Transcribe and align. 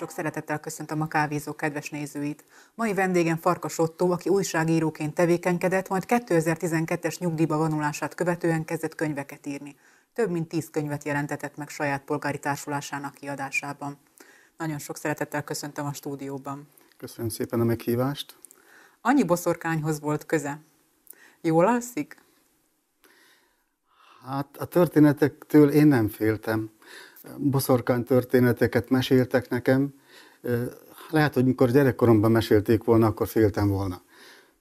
sok 0.00 0.10
szeretettel 0.10 0.60
köszöntöm 0.60 1.00
a 1.00 1.06
kávézó 1.06 1.54
kedves 1.54 1.90
nézőit. 1.90 2.44
Mai 2.74 2.94
vendégem 2.94 3.36
Farkas 3.36 3.78
Otto, 3.78 4.10
aki 4.10 4.28
újságíróként 4.28 5.14
tevékenykedett, 5.14 5.88
majd 5.88 6.04
2012-es 6.08 7.18
nyugdíjba 7.18 7.56
vonulását 7.56 8.14
követően 8.14 8.64
kezdett 8.64 8.94
könyveket 8.94 9.46
írni. 9.46 9.76
Több 10.14 10.30
mint 10.30 10.48
tíz 10.48 10.70
könyvet 10.70 11.04
jelentetett 11.04 11.56
meg 11.56 11.68
saját 11.68 12.02
polgári 12.02 12.38
társulásának 12.38 13.14
kiadásában. 13.14 13.98
Nagyon 14.58 14.78
sok 14.78 14.96
szeretettel 14.96 15.44
köszöntöm 15.44 15.86
a 15.86 15.92
stúdióban. 15.92 16.68
Köszönöm 16.96 17.30
szépen 17.30 17.60
a 17.60 17.64
meghívást. 17.64 18.36
Annyi 19.00 19.24
boszorkányhoz 19.24 20.00
volt 20.00 20.26
köze. 20.26 20.60
Jól 21.40 21.66
alszik? 21.66 22.16
Hát 24.26 24.56
a 24.56 24.64
történetektől 24.64 25.70
én 25.70 25.86
nem 25.86 26.08
féltem 26.08 26.70
boszorkány 27.38 28.04
történeteket 28.04 28.90
meséltek 28.90 29.48
nekem. 29.48 29.94
Lehet, 31.10 31.34
hogy 31.34 31.44
mikor 31.44 31.70
gyerekkoromban 31.70 32.30
mesélték 32.30 32.84
volna, 32.84 33.06
akkor 33.06 33.28
féltem 33.28 33.68
volna. 33.68 34.02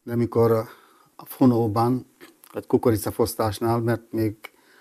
De 0.04 0.16
mikor 0.16 0.52
a 1.16 1.26
fonóban, 1.26 2.06
vagy 2.54 2.68
kukoricafosztásnál, 2.68 3.80
mert 3.80 4.12
még 4.12 4.36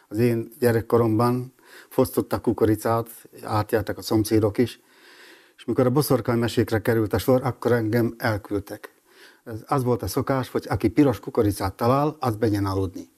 az 0.08 0.18
én 0.18 0.52
gyerekkoromban 0.58 1.54
fosztottak 1.88 2.42
kukoricát, 2.42 3.28
átjártak 3.42 3.98
a 3.98 4.02
szomszédok 4.02 4.58
is, 4.58 4.80
és 5.56 5.64
mikor 5.64 5.86
a 5.86 5.90
boszorkány 5.90 6.38
mesékre 6.38 6.80
került 6.80 7.12
a 7.12 7.18
sor, 7.18 7.40
akkor 7.44 7.72
engem 7.72 8.14
elküldtek. 8.18 8.92
Ez 9.44 9.64
az 9.66 9.84
volt 9.84 10.02
a 10.02 10.06
szokás, 10.06 10.48
hogy 10.48 10.66
aki 10.68 10.88
piros 10.88 11.20
kukoricát 11.20 11.74
talál, 11.74 12.16
az 12.20 12.36
begyen 12.36 12.66
aludni. 12.66 13.10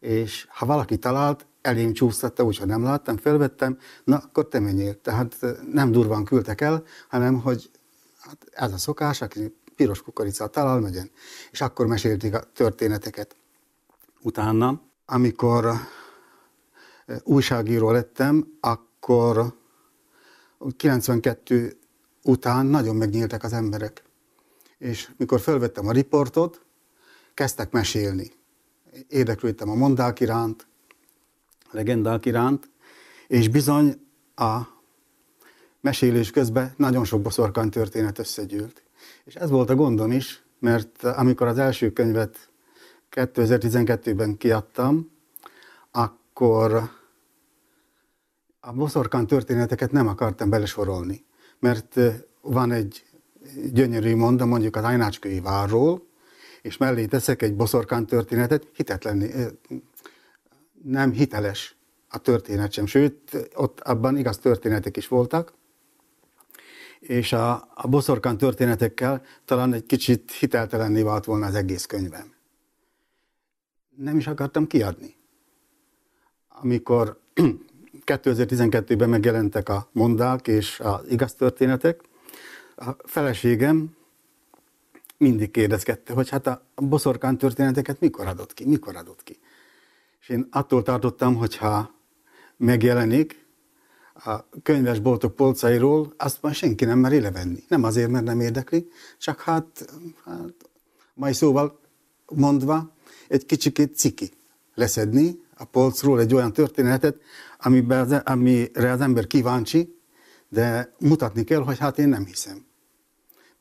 És 0.00 0.46
ha 0.50 0.66
valaki 0.66 0.98
talált, 0.98 1.46
elém 1.64 1.92
csúsztatta, 1.92 2.44
úgyhogy 2.44 2.66
nem 2.66 2.82
láttam, 2.82 3.16
felvettem, 3.16 3.78
na 4.04 4.16
akkor 4.16 4.48
te 4.48 4.58
menjél. 4.58 5.00
Tehát 5.00 5.36
nem 5.72 5.92
durván 5.92 6.24
küldtek 6.24 6.60
el, 6.60 6.84
hanem 7.08 7.40
hogy 7.40 7.70
hát 8.18 8.46
ez 8.50 8.72
a 8.72 8.78
szokás, 8.78 9.22
aki 9.22 9.56
piros 9.76 10.02
kukoricát 10.02 10.50
talál, 10.50 10.80
megyen. 10.80 11.10
És 11.50 11.60
akkor 11.60 11.86
mesélték 11.86 12.34
a 12.34 12.42
történeteket. 12.52 13.36
Utána, 14.22 14.82
amikor 15.06 15.72
újságíró 17.22 17.90
lettem, 17.90 18.46
akkor 18.60 19.54
92 20.76 21.78
után 22.22 22.66
nagyon 22.66 22.96
megnyíltak 22.96 23.42
az 23.42 23.52
emberek. 23.52 24.02
És 24.78 25.10
mikor 25.16 25.40
felvettem 25.40 25.86
a 25.86 25.92
riportot, 25.92 26.64
kezdtek 27.34 27.70
mesélni. 27.70 28.32
Érdeklődtem 29.08 29.70
a 29.70 29.74
mondák 29.74 30.20
iránt, 30.20 30.66
legendák 31.74 32.26
iránt, 32.26 32.70
és 33.26 33.48
bizony 33.48 34.00
a 34.34 34.60
mesélés 35.80 36.30
közben 36.30 36.74
nagyon 36.76 37.04
sok 37.04 37.22
boszorkány 37.22 37.70
történet 37.70 38.18
összegyűlt. 38.18 38.82
És 39.24 39.34
ez 39.34 39.50
volt 39.50 39.70
a 39.70 39.74
gondom 39.74 40.12
is, 40.12 40.42
mert 40.58 41.04
amikor 41.04 41.46
az 41.46 41.58
első 41.58 41.92
könyvet 41.92 42.50
2012-ben 43.10 44.36
kiadtam, 44.36 45.10
akkor 45.90 46.90
a 48.60 48.72
boszorkány 48.72 49.26
történeteket 49.26 49.92
nem 49.92 50.08
akartam 50.08 50.50
belesorolni, 50.50 51.24
mert 51.58 52.00
van 52.40 52.72
egy 52.72 53.04
gyönyörű 53.72 54.16
monda, 54.16 54.44
mondjuk 54.44 54.76
az 54.76 54.84
Ajnácskői 54.84 55.40
várról, 55.40 56.06
és 56.62 56.76
mellé 56.76 57.06
teszek 57.06 57.42
egy 57.42 57.56
boszorkány 57.56 58.04
történetet, 58.04 58.66
hitetlenni, 58.72 59.30
nem 60.84 61.12
hiteles 61.12 61.76
a 62.08 62.18
történet 62.18 62.72
sem, 62.72 62.86
sőt, 62.86 63.48
ott 63.54 63.80
abban 63.80 64.16
igaz 64.16 64.38
történetek 64.38 64.96
is 64.96 65.08
voltak, 65.08 65.52
és 67.00 67.32
a, 67.32 67.68
a 67.74 67.88
boszorkán 67.88 68.36
történetekkel 68.36 69.22
talán 69.44 69.72
egy 69.72 69.86
kicsit 69.86 70.32
hiteltelenné 70.32 71.02
vált 71.02 71.24
volna 71.24 71.46
az 71.46 71.54
egész 71.54 71.86
könyvem. 71.86 72.34
Nem 73.96 74.16
is 74.16 74.26
akartam 74.26 74.66
kiadni. 74.66 75.16
Amikor 76.48 77.20
2012-ben 78.06 79.08
megjelentek 79.08 79.68
a 79.68 79.88
mondák 79.92 80.48
és 80.48 80.80
az 80.80 81.08
igaz 81.08 81.34
történetek, 81.34 82.00
a 82.76 82.90
feleségem 83.04 83.96
mindig 85.16 85.50
kérdezkedte, 85.50 86.12
hogy 86.12 86.28
hát 86.28 86.46
a 86.46 86.62
boszorkán 86.74 87.38
történeteket 87.38 88.00
mikor 88.00 88.26
adott 88.26 88.54
ki, 88.54 88.64
mikor 88.66 88.96
adott 88.96 89.22
ki. 89.22 89.38
És 90.24 90.30
én 90.30 90.48
attól 90.50 90.82
tartottam, 90.82 91.34
hogyha 91.34 91.94
megjelenik 92.56 93.46
a 94.14 94.48
könyvesboltok 94.62 95.34
polcairól, 95.36 96.14
azt 96.16 96.42
már 96.42 96.54
senki 96.54 96.84
nem 96.84 96.98
meri 96.98 97.20
levenni. 97.20 97.64
Nem 97.68 97.82
azért, 97.82 98.10
mert 98.10 98.24
nem 98.24 98.40
érdekli, 98.40 98.88
csak 99.18 99.40
hát, 99.40 99.94
hát 100.24 100.70
mai 101.14 101.32
szóval 101.32 101.80
mondva, 102.26 102.94
egy 103.28 103.46
kicsikét 103.46 103.96
ciki 103.96 104.30
leszedni 104.74 105.40
a 105.56 105.64
polcról 105.64 106.20
egy 106.20 106.34
olyan 106.34 106.52
történetet, 106.52 107.20
amiben 107.58 108.00
az, 108.00 108.12
amire 108.24 108.90
az 108.90 109.00
ember 109.00 109.26
kíváncsi, 109.26 109.98
de 110.48 110.94
mutatni 110.98 111.44
kell, 111.44 111.60
hogy 111.62 111.78
hát 111.78 111.98
én 111.98 112.08
nem 112.08 112.24
hiszem. 112.24 112.66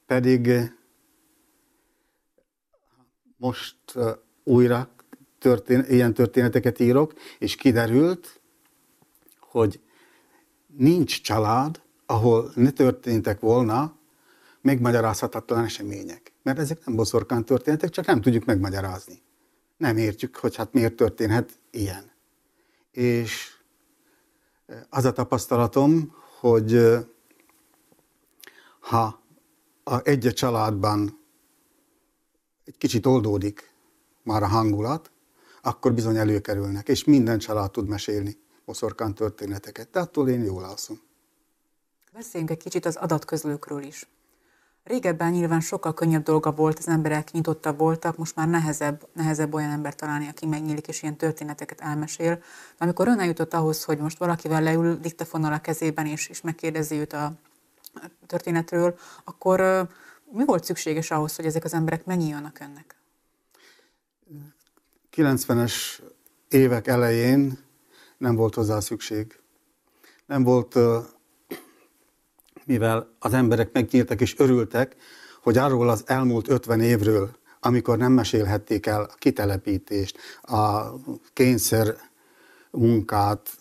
Pedig 0.06 0.72
most 3.38 3.78
újra 4.44 4.93
történ- 5.44 5.90
ilyen 5.90 6.14
történeteket 6.14 6.80
írok, 6.80 7.14
és 7.40 7.56
kiderült, 7.56 8.42
hogy 9.40 9.80
nincs 10.68 11.22
család, 11.22 11.82
ahol 12.06 12.52
ne 12.56 12.72
történtek 12.72 13.40
volna 13.40 13.96
megmagyarázhatatlan 14.62 15.64
események. 15.64 16.34
Mert 16.44 16.60
ezek 16.60 16.86
nem 16.86 16.96
boszorkán 16.96 17.46
történetek, 17.46 17.90
csak 17.90 18.06
nem 18.06 18.22
tudjuk 18.22 18.46
megmagyarázni. 18.46 19.22
Nem 19.78 19.98
értjük, 19.98 20.36
hogy 20.36 20.56
hát 20.56 20.74
miért 20.74 20.96
történhet 20.96 21.60
ilyen. 21.72 22.12
És 22.92 23.52
az 24.90 25.06
a 25.06 25.12
tapasztalatom, 25.12 26.16
hogy 26.40 26.98
ha 28.80 29.24
a 29.84 30.00
egy 30.04 30.32
családban 30.34 31.20
egy 32.66 32.78
kicsit 32.78 33.06
oldódik 33.06 33.74
már 34.24 34.44
a 34.44 34.48
hangulat, 34.48 35.12
akkor 35.66 35.94
bizony 35.94 36.16
előkerülnek, 36.16 36.88
és 36.88 37.04
minden 37.04 37.40
család 37.40 37.72
tud 37.72 37.88
mesélni 37.88 38.38
boszorkán 38.66 39.16
történeteket. 39.16 39.90
De 39.90 40.00
attól 40.00 40.30
én 40.30 40.44
jól 40.44 40.64
alszom. 40.64 41.02
Beszéljünk 42.14 42.52
egy 42.52 42.64
kicsit 42.64 42.86
az 42.86 42.96
adatközlőkről 42.96 43.84
is. 43.84 44.08
Régebben 44.84 45.32
nyilván 45.32 45.60
sokkal 45.60 45.94
könnyebb 45.94 46.24
dolga 46.24 46.52
volt, 46.52 46.78
az 46.78 46.88
emberek 46.88 47.32
nyitottabb 47.32 47.78
voltak, 47.78 48.18
most 48.18 48.36
már 48.36 48.48
nehezebb, 48.48 49.08
nehezebb 49.14 49.54
olyan 49.54 49.72
ember 49.72 49.96
találni, 49.96 50.28
aki 50.28 50.46
megnyílik 50.46 50.88
és 50.88 51.02
ilyen 51.02 51.18
történeteket 51.18 51.82
elmesél. 51.82 52.36
De 52.36 52.44
amikor 52.78 53.08
ön 53.08 53.20
eljutott 53.20 53.54
ahhoz, 53.54 53.84
hogy 53.84 53.98
most 53.98 54.18
valakivel 54.18 54.62
leül 54.62 54.98
diktafonnal 54.98 55.54
a 55.54 55.62
kezében 55.62 56.06
és, 56.06 56.28
és 56.28 56.42
megkérdezi 56.42 56.96
őt 56.96 57.14
a 57.14 57.34
történetről, 58.28 58.98
akkor 59.24 59.88
mi 60.32 60.46
volt 60.46 60.64
szükséges 60.64 61.12
ahhoz, 61.12 61.36
hogy 61.36 61.46
ezek 61.46 61.64
az 61.64 61.74
emberek 61.74 62.06
megnyíljanak 62.06 62.60
önnek? 62.60 62.96
90-es 65.16 66.02
évek 66.50 66.88
elején 66.88 67.60
nem 68.18 68.36
volt 68.36 68.56
hozzá 68.56 68.80
szükség. 68.80 69.40
Nem 70.26 70.44
volt, 70.44 70.78
mivel 72.66 73.16
az 73.20 73.34
emberek 73.34 73.72
megnyíltak 73.72 74.22
és 74.22 74.40
örültek, 74.40 74.96
hogy 75.42 75.58
arról 75.58 75.90
az 75.90 76.04
elmúlt 76.06 76.48
50 76.48 76.82
évről, 76.82 77.38
amikor 77.60 77.98
nem 77.98 78.12
mesélhették 78.12 78.86
el 78.86 79.02
a 79.02 79.16
kitelepítést, 79.18 80.18
a 80.42 80.92
kényszer 81.34 81.98
munkát, 82.72 83.58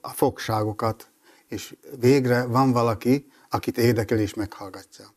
a 0.00 0.08
fogságokat, 0.08 1.10
és 1.48 1.76
végre 1.98 2.46
van 2.46 2.72
valaki, 2.72 3.26
akit 3.48 3.78
érdekel 3.78 4.18
és 4.18 4.34
meghallgatja. 4.34 5.14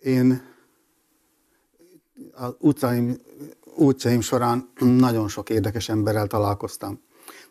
Én 0.00 0.42
az 2.32 2.54
utcaim, 2.58 3.16
útjaim 3.74 4.20
során 4.20 4.70
nagyon 4.78 5.28
sok 5.28 5.50
érdekes 5.50 5.88
emberrel 5.88 6.26
találkoztam. 6.26 7.00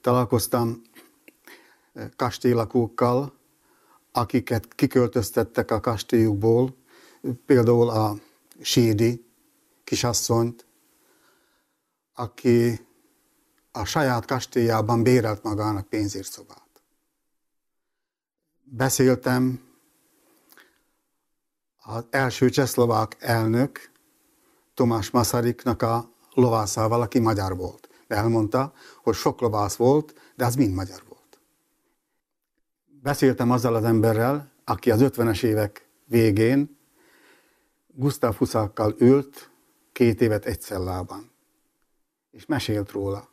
Találkoztam 0.01 0.81
eh, 1.94 2.10
kastélylakókkal, 2.16 3.33
akiket 4.12 4.75
kiköltöztettek 4.75 5.71
a 5.71 5.80
kastélyukból, 5.80 6.75
például 7.45 7.89
a 7.89 8.16
Sídi 8.62 9.25
kisasszonyt, 9.83 10.66
aki 12.13 12.88
a 13.71 13.86
saját 13.86 14.25
kastélyában 14.25 15.04
bérelt 15.04 15.44
magának 15.44 15.88
pénzérszobát. 15.88 16.68
Beszéltem 18.63 19.62
az 21.77 22.06
első 22.10 22.50
csehszlovák 22.50 23.16
elnök, 23.19 23.88
Tomás 24.79 25.09
Masariknak 25.09 25.81
a 25.81 26.11
lovászával, 26.33 27.01
aki 27.01 27.19
magyar 27.19 27.57
volt. 27.57 27.89
De 28.07 28.15
elmondta, 28.15 28.73
hogy 29.03 29.13
sok 29.13 29.41
lovász 29.41 29.75
volt, 29.75 30.13
de 30.35 30.45
az 30.45 30.55
mind 30.55 30.73
magyar 30.73 31.03
volt. 31.07 31.39
Beszéltem 33.01 33.51
azzal 33.51 33.75
az 33.75 33.83
emberrel, 33.83 34.51
aki 34.63 34.91
az 34.91 34.99
50-es 35.03 35.43
évek 35.43 35.89
végén 36.05 36.77
Gustav 37.87 38.35
Huszákkal 38.35 38.95
ült 38.97 39.51
két 39.91 40.21
évet 40.21 40.45
egy 40.45 40.61
cellában. 40.61 41.31
És 42.31 42.45
mesélt 42.45 42.91
róla. 42.91 43.29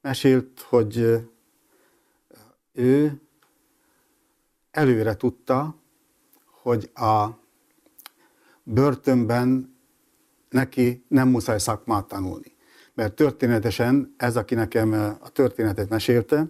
Mesélt, 0.00 0.60
hogy 0.60 1.26
ő 2.72 3.20
előre 4.70 5.16
tudta, 5.16 5.74
hogy 6.62 6.90
a 6.94 7.26
börtönben 8.62 9.76
neki 10.50 11.04
nem 11.08 11.28
muszáj 11.28 11.58
szakmát 11.58 12.04
tanulni. 12.04 12.56
Mert 12.94 13.14
történetesen 13.14 14.14
ez, 14.16 14.36
aki 14.36 14.54
nekem 14.54 15.16
a 15.20 15.28
történetet 15.28 15.88
mesélte, 15.88 16.48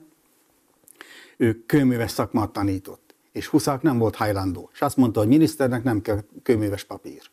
ő 1.36 1.64
kőműves 1.66 2.10
szakmát 2.10 2.50
tanított. 2.50 3.14
És 3.32 3.46
Huszák 3.46 3.82
nem 3.82 3.98
volt 3.98 4.16
hajlandó. 4.16 4.70
És 4.72 4.80
azt 4.80 4.96
mondta, 4.96 5.20
hogy 5.20 5.28
miniszternek 5.28 5.82
nem 5.82 6.00
kell 6.00 6.22
kőműves 6.42 6.84
papír. 6.84 7.30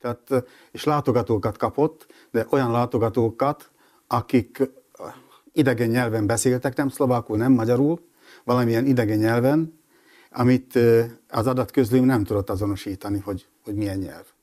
Tehát, 0.00 0.44
és 0.70 0.84
látogatókat 0.84 1.56
kapott, 1.56 2.06
de 2.30 2.46
olyan 2.50 2.70
látogatókat, 2.70 3.70
akik 4.06 4.70
idegen 5.52 5.88
nyelven 5.88 6.26
beszéltek, 6.26 6.76
nem 6.76 6.88
szlovákul, 6.88 7.36
nem 7.36 7.52
magyarul, 7.52 8.00
valamilyen 8.44 8.86
idegen 8.86 9.18
nyelven, 9.18 9.80
amit 10.30 10.78
az 11.28 11.46
adatközlő 11.46 12.00
nem 12.00 12.24
tudott 12.24 12.50
azonosítani, 12.50 13.18
hogy, 13.18 13.46
hogy 13.64 13.74
milyen 13.74 13.98
nyelv. 13.98 14.33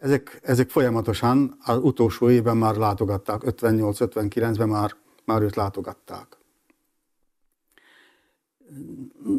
Ezek, 0.00 0.40
ezek 0.42 0.70
folyamatosan 0.70 1.56
az 1.64 1.78
utolsó 1.78 2.30
évben 2.30 2.56
már 2.56 2.76
látogatták, 2.76 3.40
58-59-ben 3.44 4.68
már, 4.68 4.96
már 5.24 5.42
őt 5.42 5.56
látogatták. 5.56 6.38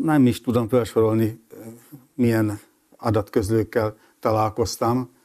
Nem 0.01 0.25
is 0.25 0.41
tudom 0.41 0.67
felsorolni, 0.67 1.45
milyen 2.13 2.59
adatközlőkkel 2.97 3.97
találkoztam, 4.19 5.15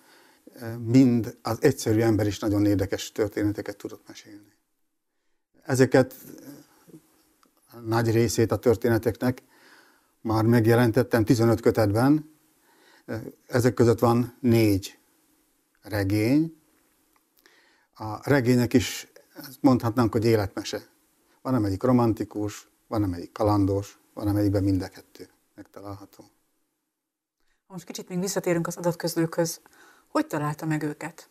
mind 0.79 1.39
az 1.43 1.59
egyszerű 1.61 2.01
ember 2.01 2.27
is 2.27 2.39
nagyon 2.39 2.67
érdekes 2.67 3.13
történeteket 3.13 3.77
tudott 3.77 4.09
mesélni. 4.09 4.53
Ezeket 5.63 6.15
nagy 7.85 8.11
részét 8.11 8.53
a 8.53 8.57
történeteknek 8.57 9.43
már 10.21 10.45
megjelentettem 10.45 11.25
15 11.25 11.61
kötetben, 11.61 12.31
ezek 13.47 13.75
között 13.75 13.99
van 13.99 14.37
négy 14.41 14.99
regény. 15.89 16.61
A 17.95 18.31
regények 18.31 18.73
is 18.73 19.09
mondhatnánk, 19.61 20.13
hogy 20.13 20.25
életmese. 20.25 20.87
Van 21.43 21.55
amelyik 21.55 21.83
romantikus, 21.83 22.69
van 22.87 23.03
amelyik 23.03 23.33
kalandos, 23.33 23.99
van 24.15 24.29
amelyikben 24.29 24.63
mind 24.63 24.83
a 24.83 24.89
kettő 24.89 25.29
megtalálható. 25.55 26.25
Most 27.67 27.85
kicsit 27.85 28.09
még 28.09 28.21
visszatérünk 28.21 28.67
az 28.67 28.77
adatközlőkhöz. 28.77 29.61
Hogy 30.09 30.27
találta 30.27 30.67
meg 30.67 30.83
őket? 30.83 31.29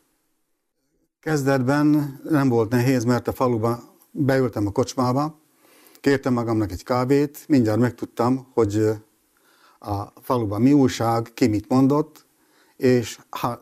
Kezdetben 1.19 2.19
nem 2.23 2.49
volt 2.49 2.69
nehéz, 2.69 3.03
mert 3.03 3.27
a 3.27 3.33
faluba 3.33 3.97
beültem 4.11 4.67
a 4.67 4.71
kocsmába, 4.71 5.39
kértem 6.01 6.33
magamnak 6.33 6.71
egy 6.71 6.83
kávét, 6.83 7.47
mindjárt 7.47 7.79
megtudtam, 7.79 8.47
hogy 8.53 8.89
a 9.79 10.21
faluban 10.21 10.61
mi 10.61 10.73
újság, 10.73 11.31
ki 11.33 11.47
mit 11.47 11.67
mondott, 11.67 12.25
és 12.75 13.19
ha 13.29 13.61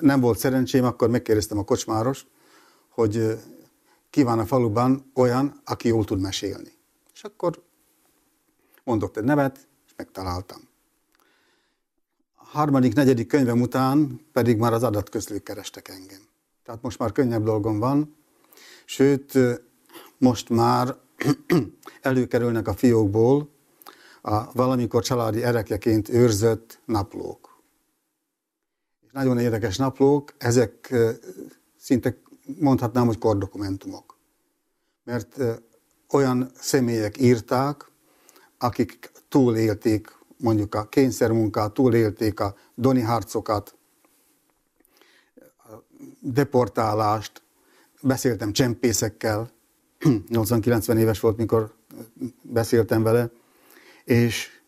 nem 0.00 0.20
volt 0.20 0.38
szerencsém, 0.38 0.84
akkor 0.84 1.08
megkérdeztem 1.10 1.58
a 1.58 1.64
kocsmáros, 1.64 2.26
hogy 2.88 3.38
ki 4.10 4.22
van 4.22 4.38
a 4.38 4.46
faluban 4.46 5.10
olyan, 5.14 5.60
aki 5.64 5.88
jól 5.88 6.04
tud 6.04 6.20
mesélni. 6.20 6.72
És 7.14 7.24
akkor 7.24 7.62
mondott 8.84 9.16
egy 9.16 9.24
nevet, 9.24 9.68
és 9.86 9.92
megtaláltam. 9.96 10.60
A 12.34 12.44
harmadik, 12.44 12.94
negyedik 12.94 13.26
könyvem 13.26 13.60
után 13.60 14.20
pedig 14.32 14.58
már 14.58 14.72
az 14.72 14.82
adatközlők 14.82 15.42
kerestek 15.42 15.88
engem. 15.88 16.20
Tehát 16.64 16.82
most 16.82 16.98
már 16.98 17.12
könnyebb 17.12 17.44
dolgom 17.44 17.78
van, 17.78 18.16
sőt, 18.84 19.38
most 20.18 20.48
már 20.48 20.96
előkerülnek 22.00 22.68
a 22.68 22.74
fiókból 22.74 23.48
a 24.22 24.52
valamikor 24.52 25.02
családi 25.02 25.42
erekeként 25.42 26.08
őrzött 26.08 26.80
naplók. 26.84 27.47
És 29.08 29.14
nagyon 29.14 29.38
érdekes 29.38 29.76
naplók, 29.76 30.34
ezek 30.38 30.94
szinte 31.76 32.16
mondhatnám, 32.58 33.06
hogy 33.06 33.18
kordokumentumok. 33.18 34.18
Mert 35.04 35.36
olyan 36.10 36.50
személyek 36.54 37.20
írták, 37.20 37.90
akik 38.58 39.10
túlélték 39.28 40.18
mondjuk 40.36 40.74
a 40.74 40.88
kényszermunkát, 40.88 41.72
túlélték 41.72 42.40
a 42.40 42.54
doni 42.74 43.00
harcokat, 43.00 43.76
a 45.58 45.72
deportálást, 46.20 47.42
beszéltem 48.02 48.52
csempészekkel, 48.52 49.50
80-90 50.04 50.96
éves 50.96 51.20
volt, 51.20 51.36
mikor 51.36 51.74
beszéltem 52.42 53.02
vele, 53.02 53.30
és 54.04 54.60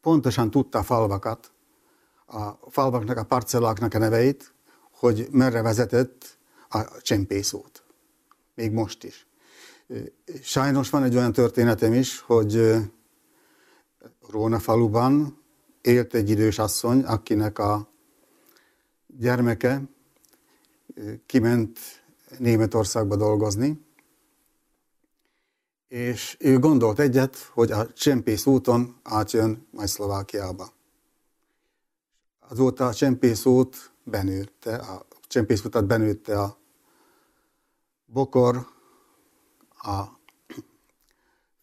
pontosan 0.00 0.50
tudta 0.50 0.78
a 0.78 0.82
falvakat, 0.82 1.51
a 2.32 2.70
falvaknak, 2.70 3.16
a 3.16 3.24
parcelláknak 3.24 3.94
a 3.94 3.98
neveit, 3.98 4.54
hogy 4.90 5.28
merre 5.30 5.62
vezetett 5.62 6.38
a 6.68 7.00
csempészót. 7.00 7.84
Még 8.54 8.72
most 8.72 9.04
is. 9.04 9.26
Sajnos 10.42 10.90
van 10.90 11.02
egy 11.02 11.16
olyan 11.16 11.32
történetem 11.32 11.92
is, 11.92 12.20
hogy 12.20 12.74
Róna 14.28 14.58
faluban 14.58 15.42
élt 15.80 16.14
egy 16.14 16.30
idős 16.30 16.58
asszony, 16.58 17.02
akinek 17.04 17.58
a 17.58 17.92
gyermeke 19.06 19.82
kiment 21.26 21.78
Németországba 22.38 23.16
dolgozni, 23.16 23.86
és 25.88 26.36
ő 26.40 26.58
gondolt 26.58 26.98
egyet, 26.98 27.36
hogy 27.36 27.70
a 27.70 27.92
csempész 27.92 28.46
úton 28.46 29.00
átjön 29.02 29.66
majd 29.70 29.88
Szlovákiába. 29.88 30.72
Azóta 32.52 32.86
a 32.86 32.94
csempész 32.94 33.44
út 33.44 33.92
benőtte, 34.04 34.74
a 34.74 35.06
csempész 35.26 35.64
utat 35.64 35.86
benőtte 35.86 36.40
a 36.40 36.58
bokor, 38.06 38.66
a 39.68 40.02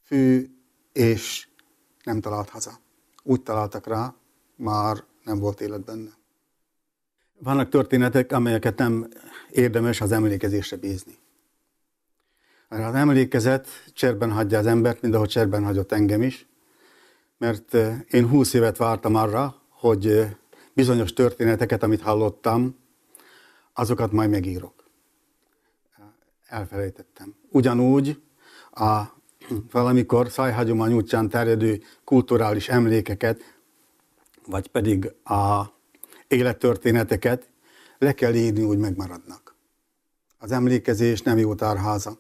fű, 0.04 0.50
és 0.92 1.48
nem 2.04 2.22
talált 2.22 2.50
haza. 2.50 2.80
Úgy 3.24 3.44
találtak 3.44 3.88
rá, 3.88 4.16
már 4.56 5.04
nem 5.24 5.40
volt 5.40 5.62
élet 5.62 5.84
benne. 5.84 6.10
Vannak 7.40 7.70
történetek, 7.70 8.32
amelyeket 8.32 8.78
nem 8.78 9.08
érdemes 9.52 10.02
az 10.02 10.12
emlékezésre 10.12 10.78
bízni. 10.78 11.18
Az 12.70 12.94
emlékezet 12.94 13.68
cserben 13.94 14.32
hagyja 14.32 14.58
az 14.58 14.66
embert, 14.66 15.02
mint 15.02 15.16
ahogy 15.16 15.30
cserben 15.30 15.64
hagyott 15.64 15.92
engem 15.92 16.22
is, 16.22 16.48
mert 17.38 17.74
eh, 17.74 18.00
én 18.10 18.28
húsz 18.28 18.54
évet 18.54 18.78
vártam 18.78 19.16
arra, 19.16 19.62
hogy 19.70 20.08
eh, 20.08 20.38
bizonyos 20.80 21.14
történeteket, 21.14 21.84
amit 21.84 22.02
hallottam, 22.02 22.76
azokat 23.74 24.12
majd 24.12 24.30
megírok. 24.30 24.84
Elfelejtettem. 26.46 27.36
Ugyanúgy 27.50 28.22
a 28.72 29.04
valamikor 29.72 30.30
szájhagyomány 30.30 30.94
útján 30.94 31.30
terjedő 31.30 31.82
kulturális 32.04 32.70
emlékeket, 32.70 33.60
vagy 34.46 34.68
pedig 34.68 35.14
a 35.24 35.74
élettörténeteket 36.28 37.50
le 37.98 38.14
kell 38.14 38.34
írni, 38.34 38.64
úgy 38.64 38.78
megmaradnak. 38.78 39.56
Az 40.38 40.52
emlékezés 40.52 41.22
nem 41.22 41.38
jó 41.38 41.56
tárháza 41.56 42.20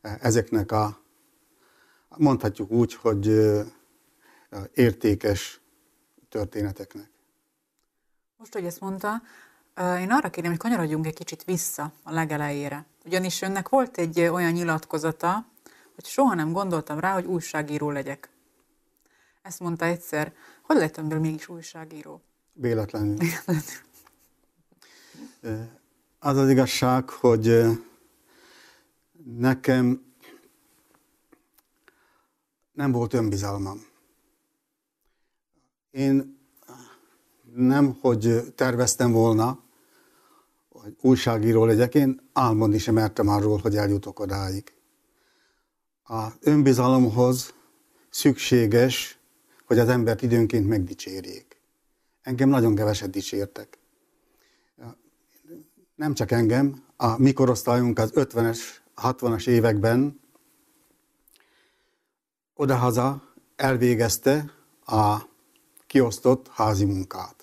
ezeknek 0.00 0.72
a, 0.72 1.02
mondhatjuk 2.16 2.70
úgy, 2.70 2.94
hogy 2.94 3.52
értékes 4.74 5.60
történeteknek. 6.28 7.14
Most, 8.36 8.52
hogy 8.52 8.64
ezt 8.64 8.80
mondta, 8.80 9.22
én 9.76 10.10
arra 10.10 10.30
kérem, 10.30 10.50
hogy 10.50 10.60
kanyarodjunk 10.60 11.06
egy 11.06 11.14
kicsit 11.14 11.44
vissza 11.44 11.92
a 12.02 12.12
legelejére. 12.12 12.86
Ugyanis 13.04 13.42
önnek 13.42 13.68
volt 13.68 13.98
egy 13.98 14.20
olyan 14.20 14.52
nyilatkozata, 14.52 15.46
hogy 15.94 16.04
soha 16.04 16.34
nem 16.34 16.52
gondoltam 16.52 16.98
rá, 16.98 17.12
hogy 17.12 17.24
újságíró 17.24 17.90
legyek. 17.90 18.30
Ezt 19.42 19.60
mondta 19.60 19.84
egyszer. 19.84 20.34
Hogy 20.62 20.76
lett 20.76 20.96
önből 20.96 21.18
mégis 21.18 21.48
újságíró? 21.48 22.22
Véletlenül. 22.52 23.16
Az 26.18 26.36
az 26.36 26.50
igazság, 26.50 27.08
hogy 27.08 27.64
nekem 29.24 30.14
nem 32.72 32.92
volt 32.92 33.12
önbizalmam. 33.12 33.86
Én 35.90 36.35
nem, 37.56 37.96
hogy 38.00 38.52
terveztem 38.54 39.12
volna, 39.12 39.64
hogy 40.68 40.96
újságíró 41.00 41.64
legyek, 41.64 41.94
én 41.94 42.20
álmodni 42.32 42.78
sem 42.78 42.94
mertem 42.94 43.28
arról, 43.28 43.58
hogy 43.58 43.76
eljutok 43.76 44.20
odáig. 44.20 44.72
A 46.04 46.26
önbizalomhoz 46.40 47.54
szükséges, 48.10 49.18
hogy 49.66 49.78
az 49.78 49.88
embert 49.88 50.22
időnként 50.22 50.68
megdicsérjék. 50.68 51.60
Engem 52.22 52.48
nagyon 52.48 52.74
keveset 52.74 53.10
dicsértek. 53.10 53.78
Nem 55.94 56.14
csak 56.14 56.30
engem, 56.30 56.84
a 56.96 57.18
mikorosztályunk 57.18 57.98
az 57.98 58.12
50-es, 58.14 58.58
60-as 58.96 59.46
években 59.46 60.20
odahaza 62.54 63.22
elvégezte 63.56 64.52
a 64.86 65.16
kiosztott 65.86 66.48
házi 66.48 66.84
munkát. 66.84 67.35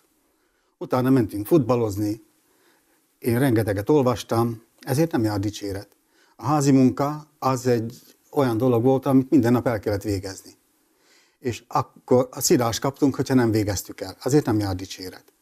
Utána 0.83 1.09
mentünk 1.09 1.45
futballozni, 1.45 2.23
én 3.19 3.39
rengeteget 3.39 3.89
olvastam, 3.89 4.63
ezért 4.79 5.11
nem 5.11 5.23
jár 5.23 5.39
dicséret. 5.39 5.87
A 6.35 6.45
házi 6.45 6.71
munka 6.71 7.27
az 7.39 7.67
egy 7.67 7.99
olyan 8.31 8.57
dolog 8.57 8.83
volt, 8.83 9.05
amit 9.05 9.29
minden 9.29 9.51
nap 9.51 9.67
el 9.67 9.79
kellett 9.79 10.01
végezni. 10.01 10.51
És 11.39 11.63
akkor 11.67 12.27
a 12.31 12.41
szidás 12.41 12.79
kaptunk, 12.79 13.15
hogyha 13.15 13.33
nem 13.33 13.51
végeztük 13.51 14.01
el. 14.01 14.17
Azért 14.23 14.45
nem 14.45 14.59
jár 14.59 14.75
dicséret. 14.75 15.33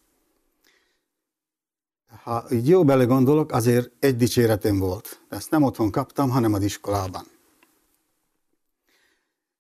Ha 2.24 2.46
így 2.52 2.68
jó 2.68 2.84
belegondolok, 2.84 3.52
azért 3.52 3.92
egy 4.00 4.16
dicséretem 4.16 4.78
volt. 4.78 5.22
Ezt 5.30 5.52
nem 5.52 5.64
otthon 5.64 5.92
kaptam, 5.92 6.30
hanem 6.30 6.54
az 6.54 6.64
iskolában. 6.64 7.24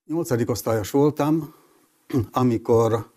Nyolcadik 0.06 0.50
osztályos 0.50 0.92
voltam, 0.92 1.54
amikor 2.32 3.12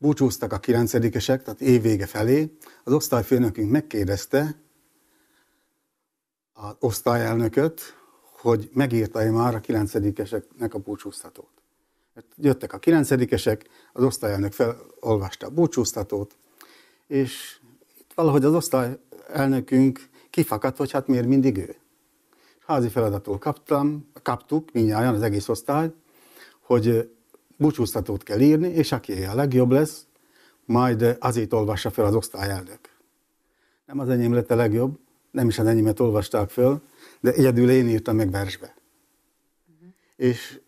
búcsúztak 0.00 0.52
a 0.52 0.58
kilencedikesek, 0.58 1.42
tehát 1.42 1.60
évvége 1.60 2.06
felé, 2.06 2.56
az 2.84 2.92
osztályfőnökünk 2.92 3.70
megkérdezte 3.70 4.60
az 6.52 6.74
osztályelnököt, 6.78 7.80
hogy 8.22 8.70
megírta-e 8.72 9.30
már 9.30 9.54
a 9.54 9.60
kilencedikeseknek 9.60 10.74
a 10.74 10.78
búcsúztatót. 10.78 11.50
Jöttek 12.36 12.72
a 12.72 12.78
kilencedikesek, 12.78 13.68
az 13.92 14.02
osztályelnök 14.04 14.52
felolvasta 14.52 15.46
a 15.46 15.50
búcsúztatót, 15.50 16.36
és 17.06 17.60
itt 17.98 18.12
valahogy 18.14 18.44
az 18.44 18.54
osztályelnökünk 18.54 20.08
kifakadt, 20.30 20.76
hogy 20.76 20.90
hát 20.90 21.06
miért 21.06 21.26
mindig 21.26 21.56
ő. 21.56 21.76
Házi 22.66 22.88
feladatul 22.88 23.38
kaptam, 23.38 24.10
kaptuk 24.22 24.72
mindjárt 24.72 25.16
az 25.16 25.22
egész 25.22 25.48
osztály, 25.48 25.92
hogy 26.60 27.10
búcsúztatót 27.60 28.22
kell 28.22 28.40
írni, 28.40 28.68
és 28.68 28.92
aki 28.92 29.24
a 29.24 29.34
legjobb 29.34 29.70
lesz, 29.70 30.06
majd 30.64 31.16
azért 31.20 31.52
olvassa 31.52 31.90
fel 31.90 32.04
az 32.04 32.14
osztályelnök. 32.14 32.80
Nem 33.86 33.98
az 33.98 34.08
enyém 34.08 34.32
lett 34.32 34.50
a 34.50 34.54
legjobb, 34.54 34.98
nem 35.30 35.48
is 35.48 35.58
az 35.58 35.66
enyémet 35.66 36.00
olvasták 36.00 36.50
föl, 36.50 36.82
de 37.20 37.32
egyedül 37.32 37.70
én 37.70 37.88
írtam 37.88 38.16
meg 38.16 38.30
versbe. 38.30 38.74
Uh-huh. 39.72 39.88
És 40.16 40.60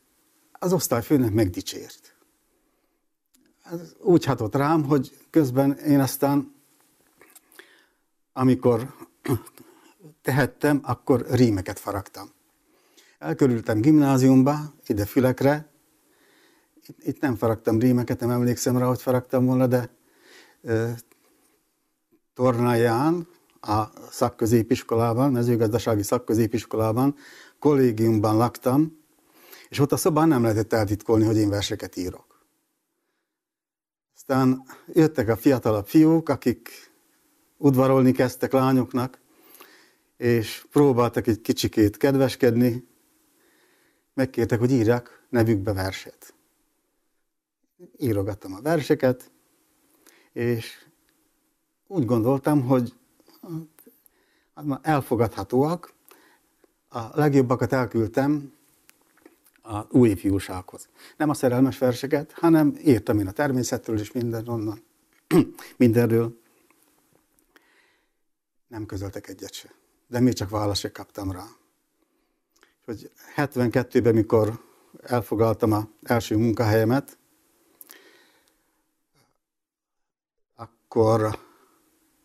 az 0.52 0.72
osztályfőnök 0.72 1.32
megdicsért. 1.32 2.16
Ez 3.62 3.94
úgy 4.00 4.25
hatott 4.25 4.54
rám, 4.54 4.84
hogy 4.84 5.16
közben 5.30 5.72
én 5.72 6.00
aztán, 6.00 6.54
amikor 8.32 8.94
tehettem, 10.22 10.80
akkor 10.82 11.26
rímeket 11.30 11.78
faragtam. 11.78 12.30
Elkörültem 13.18 13.80
gimnáziumba, 13.80 14.75
ide 14.87 15.06
fülekre, 15.06 15.72
itt, 16.99 17.20
nem 17.20 17.37
faragtam 17.37 17.78
rímeket, 17.78 18.20
nem 18.20 18.30
emlékszem 18.30 18.78
rá, 18.78 18.87
hogy 18.87 19.02
faragtam 19.02 19.46
volna, 19.46 19.66
de 19.66 19.90
e, 20.62 20.94
Tornáján, 22.34 23.26
a 23.61 23.84
szakközépiskolában, 24.11 25.32
mezőgazdasági 25.32 26.02
szakközépiskolában, 26.02 27.16
kollégiumban 27.58 28.37
laktam, 28.37 28.99
és 29.68 29.78
ott 29.78 29.92
a 29.92 29.96
szobán 29.96 30.28
nem 30.28 30.42
lehetett 30.42 30.72
eltitkolni, 30.72 31.25
hogy 31.25 31.37
én 31.37 31.49
verseket 31.49 31.96
írok. 31.96 32.46
Aztán 34.14 34.62
jöttek 34.92 35.28
a 35.28 35.37
fiatalabb 35.37 35.87
fiúk, 35.87 36.28
akik 36.28 36.92
udvarolni 37.56 38.12
kezdtek 38.12 38.52
lányoknak, 38.52 39.20
és 40.16 40.66
próbáltak 40.70 41.26
egy 41.26 41.40
kicsikét 41.40 41.96
kedveskedni, 41.96 42.88
megkértek, 44.14 44.58
hogy 44.58 44.70
írjak 44.70 45.26
nevükbe 45.28 45.72
verset 45.72 46.34
írogattam 47.98 48.54
a 48.54 48.60
verseket, 48.60 49.30
és 50.32 50.86
úgy 51.86 52.04
gondoltam, 52.04 52.62
hogy 52.62 52.94
hát 54.54 54.78
elfogadhatóak, 54.82 55.92
a 56.88 57.10
legjobbakat 57.14 57.72
elküldtem 57.72 58.52
a 59.62 59.86
új 59.90 60.08
ifjúsághoz. 60.08 60.88
Nem 61.16 61.28
a 61.28 61.34
szerelmes 61.34 61.78
verseket, 61.78 62.32
hanem 62.32 62.74
írtam 62.84 63.18
én 63.18 63.26
a 63.26 63.32
természetről 63.32 63.98
és 63.98 64.12
minden 64.12 64.48
onnan, 64.48 64.82
mindenről. 65.76 66.40
Nem 68.68 68.86
közöltek 68.86 69.28
egyet 69.28 69.52
se, 69.52 69.74
de 70.06 70.20
még 70.20 70.32
csak 70.32 70.50
választ 70.50 70.92
kaptam 70.92 71.32
rá. 71.32 71.44
Hogy 72.84 73.10
72-ben, 73.36 74.14
mikor 74.14 74.60
elfogaltam 75.02 75.72
az 75.72 75.84
első 76.02 76.36
munkahelyemet, 76.36 77.18
akkor 80.92 81.38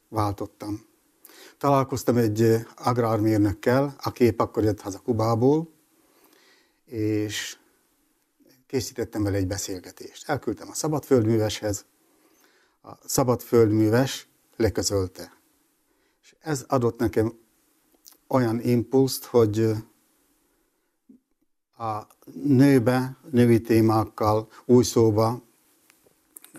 váltottam. 0.10 0.86
Találkoztam 1.58 2.18
egy 2.18 2.66
agrármérnökkel, 2.76 3.96
aki 4.04 4.24
épp 4.24 4.40
akkor 4.40 4.64
jött 4.64 4.82
haza 4.82 5.00
Kubából, 5.00 5.70
és 6.86 7.58
készítettem 8.66 9.24
vele 9.24 9.38
egy 9.38 9.48
beszélgetést. 9.48 10.30
Elküldtem 10.30 10.70
a 10.70 10.74
szabadföldműveshez, 10.74 11.86
a 12.82 12.92
szabadföldműves 13.06 14.28
leközölte. 14.56 15.38
És 16.22 16.36
ez 16.40 16.66
adott 16.68 17.00
nekem 17.00 17.40
olyan 18.28 18.60
impulzt, 18.60 19.26
hogy 19.26 19.72
a 21.78 22.08
nőbe, 22.44 23.18
női 23.32 23.62
témákkal, 23.62 24.50
új 24.66 24.84
szóba, 24.84 25.47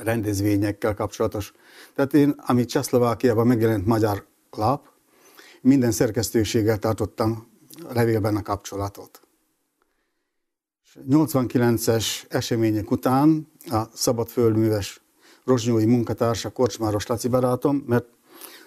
rendezvényekkel 0.03 0.95
kapcsolatos 0.95 1.53
tehát 1.99 2.15
én, 2.15 2.35
amit 2.47 2.69
Csehszlovákiában 2.69 3.47
megjelent 3.47 3.87
magyar 3.87 4.27
lap, 4.51 4.89
minden 5.61 5.93
szerkesztőséggel 5.93 6.79
tartottam 6.79 7.49
levélben 7.89 8.37
a 8.37 8.43
kapcsolatot. 8.43 9.21
89-es 11.11 12.25
események 12.29 12.91
után 12.91 13.53
a 13.71 13.83
szabadföldműves 13.93 15.01
rozsnyói 15.45 15.85
munkatársa 15.85 16.51
Korcsmáros 16.51 17.07
Laci 17.07 17.29
barátom, 17.29 17.85
mert 17.87 18.07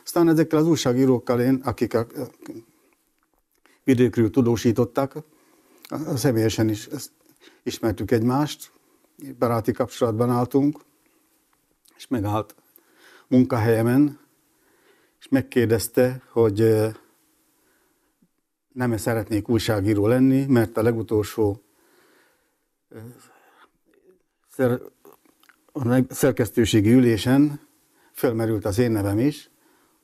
aztán 0.04 0.30
ezekkel 0.30 0.60
az 0.60 0.68
újságírókkal 0.68 1.42
én, 1.42 1.62
akik 1.64 1.94
a 1.94 2.08
vidékről 3.84 4.30
tudósítottak, 4.30 5.16
személyesen 6.16 6.70
is 6.70 6.90
ismertük 7.64 8.12
egymást, 8.12 8.72
baráti 9.40 9.72
kapcsolatban 9.72 10.30
álltunk, 10.30 10.80
és 12.02 12.08
megállt 12.08 12.56
munkahelyemen, 13.28 14.20
és 15.20 15.28
megkérdezte, 15.30 16.22
hogy 16.30 16.88
nem 18.74 18.92
-e 18.92 18.98
szeretnék 18.98 19.50
újságíró 19.50 20.08
lenni, 20.08 20.46
mert 20.46 20.78
a 20.78 20.82
legutolsó 20.82 21.62
szer, 24.50 24.82
a 25.72 26.14
szerkesztőségi 26.14 26.92
ülésen 26.92 27.60
felmerült 28.12 28.66
az 28.66 28.78
én 28.78 28.92
nevem 28.92 29.20
is, 29.20 29.50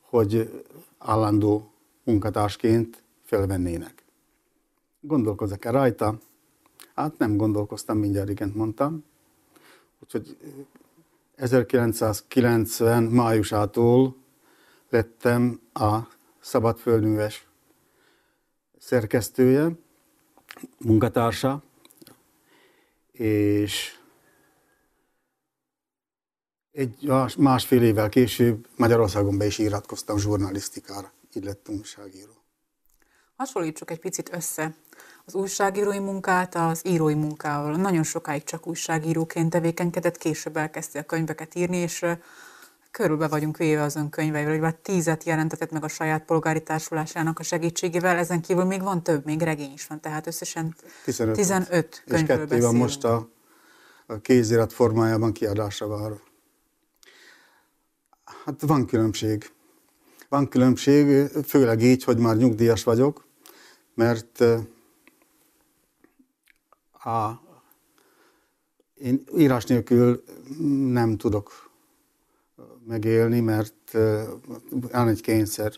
hogy 0.00 0.62
állandó 0.98 1.72
munkatársként 2.04 3.02
felvennének. 3.22 4.04
Gondolkozok-e 5.00 5.70
rajta? 5.70 6.18
Hát 6.94 7.18
nem 7.18 7.36
gondolkoztam, 7.36 7.98
mindjárt 7.98 8.30
igent 8.30 8.54
mondtam. 8.54 9.04
Úgyhogy 10.00 10.36
1990 11.38 13.02
májusától 13.02 14.16
lettem 14.88 15.60
a 15.72 15.98
szabadföldműves 16.40 17.46
szerkesztője, 18.78 19.70
munkatársa, 20.78 21.62
és 23.12 23.98
egy 26.72 27.10
másfél 27.38 27.82
évvel 27.82 28.08
később 28.08 28.68
Magyarországon 28.76 29.38
be 29.38 29.46
is 29.46 29.58
iratkoztam 29.58 30.18
zsurnalisztikára, 30.18 31.12
lettem 31.32 31.74
újságíró. 31.74 32.37
Hasonlítsuk 33.38 33.90
egy 33.90 34.00
picit 34.00 34.34
össze 34.34 34.74
az 35.24 35.34
újságírói 35.34 35.98
munkát 35.98 36.54
az 36.54 36.86
írói 36.86 37.14
munkával. 37.14 37.76
Nagyon 37.76 38.02
sokáig 38.02 38.44
csak 38.44 38.66
újságíróként 38.66 39.50
tevékenykedett, 39.50 40.16
később 40.16 40.56
elkezdte 40.56 40.98
a 40.98 41.02
könyveket 41.02 41.54
írni, 41.54 41.76
és 41.76 42.04
Körülbe 42.90 43.28
vagyunk 43.28 43.56
véve 43.56 43.82
az 43.82 43.96
ön 43.96 44.10
könyveivel, 44.10 44.50
hogy 44.52 44.60
már 44.60 44.74
tízet 44.74 45.24
jelentetett 45.24 45.70
meg 45.70 45.84
a 45.84 45.88
saját 45.88 46.24
polgári 46.24 46.62
társulásának 46.62 47.38
a 47.38 47.42
segítségével, 47.42 48.16
ezen 48.16 48.40
kívül 48.40 48.64
még 48.64 48.82
van 48.82 49.02
több, 49.02 49.24
még 49.24 49.40
regény 49.40 49.72
is 49.72 49.86
van, 49.86 50.00
tehát 50.00 50.26
összesen 50.26 50.74
15, 51.04 51.34
15 51.34 52.02
könyvről 52.06 52.40
És 52.40 52.48
kettő 52.48 52.60
van 52.60 52.74
most 52.74 53.04
a, 53.04 53.28
a 54.06 54.20
kézirat 54.20 54.72
formájában 54.72 55.32
kiadásra 55.32 55.86
várva. 55.86 56.20
Hát 58.44 58.62
van 58.62 58.86
különbség. 58.86 59.50
Van 60.28 60.48
különbség, 60.48 61.28
főleg 61.46 61.82
így, 61.82 62.04
hogy 62.04 62.18
már 62.18 62.36
nyugdíjas 62.36 62.84
vagyok, 62.84 63.27
mert 63.98 64.40
a, 66.92 67.40
én 68.94 69.24
írás 69.36 69.64
nélkül 69.64 70.24
nem 70.92 71.16
tudok 71.16 71.70
megélni, 72.86 73.40
mert 73.40 73.96
van 74.70 75.08
egy 75.08 75.20
kényszer. 75.20 75.72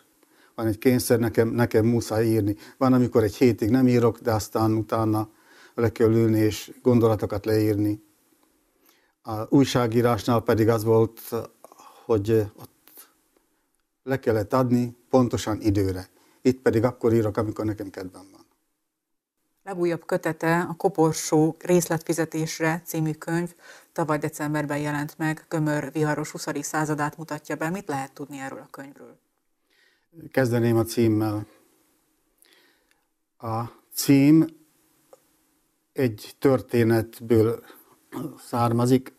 Van 0.55 0.67
egy 0.67 0.79
kényszer, 0.79 1.19
nekem, 1.19 1.49
nekem 1.49 1.87
muszáj 1.87 2.27
írni. 2.27 2.57
Van, 2.77 2.93
amikor 2.93 3.23
egy 3.23 3.37
hétig 3.37 3.71
nem 3.71 3.89
írok, 3.89 4.19
de 4.19 4.33
aztán 4.33 4.73
utána 4.73 5.29
le 5.75 5.93
kell 5.93 6.15
ülni 6.15 6.39
és 6.39 6.73
gondolatokat 6.83 7.45
leírni. 7.45 8.03
A 9.23 9.55
újságírásnál 9.55 10.41
pedig 10.41 10.69
az 10.69 10.85
volt, 10.85 11.21
hogy 12.05 12.31
ott 12.31 13.09
le 14.03 14.19
kellett 14.19 14.53
adni 14.53 14.97
pontosan 15.11 15.61
időre. 15.61 16.09
Itt 16.43 16.61
pedig 16.61 16.85
akkor 16.85 17.13
írok, 17.13 17.37
amikor 17.37 17.65
nekem 17.65 17.91
kedvem 17.91 18.29
van. 18.33 18.45
Legújabb 19.65 20.05
kötete 20.07 20.61
a 20.61 20.75
Koporsó 20.75 21.57
részletfizetésre 21.59 22.83
című 22.85 23.13
könyv 23.13 23.55
tavaly 23.93 24.19
decemberben 24.19 24.79
jelent 24.79 25.19
meg, 25.19 25.45
Gömör 25.49 25.93
viharos 25.93 26.31
20. 26.31 26.47
századát 26.61 27.17
mutatja 27.17 27.57
be. 27.57 27.71
Mit 27.71 27.89
lehet 27.89 28.13
tudni 28.13 28.39
erről 28.39 28.59
a 28.59 28.69
könyvről? 28.71 29.19
Kezdeném 30.31 30.77
a 30.77 30.85
címmel. 30.85 31.47
A 33.39 33.65
cím 33.93 34.47
egy 35.93 36.35
történetből 36.39 37.65
származik, 38.39 39.13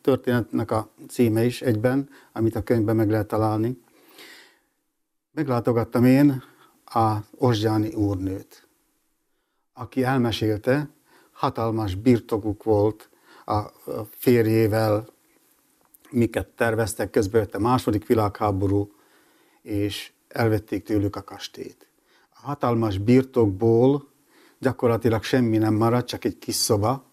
történetnek 0.00 0.70
a 0.70 0.90
címe 1.08 1.44
is 1.44 1.62
egyben, 1.62 2.08
amit 2.32 2.56
a 2.56 2.62
könyvben 2.62 2.96
meg 2.96 3.10
lehet 3.10 3.26
találni. 3.26 3.82
Meglátogattam 5.32 6.04
én 6.04 6.42
a 6.94 7.16
Osgyáni 7.36 7.94
úrnőt 7.94 8.68
aki 9.78 10.02
elmesélte, 10.04 10.88
hatalmas 11.32 11.94
birtokuk 11.94 12.62
volt 12.62 13.08
a 13.44 13.60
férjével, 14.10 15.06
miket 16.10 16.48
terveztek, 16.48 17.10
közben 17.10 17.40
jött 17.40 17.54
a 17.54 17.58
második 17.58 18.06
világháború, 18.06 18.92
és 19.62 20.12
elvették 20.28 20.84
tőlük 20.84 21.16
a 21.16 21.22
kastélyt. 21.22 21.88
A 22.30 22.40
hatalmas 22.40 22.98
birtokból 22.98 24.08
gyakorlatilag 24.58 25.22
semmi 25.22 25.58
nem 25.58 25.74
maradt, 25.74 26.06
csak 26.06 26.24
egy 26.24 26.38
kis 26.38 26.54
szoba, 26.54 27.04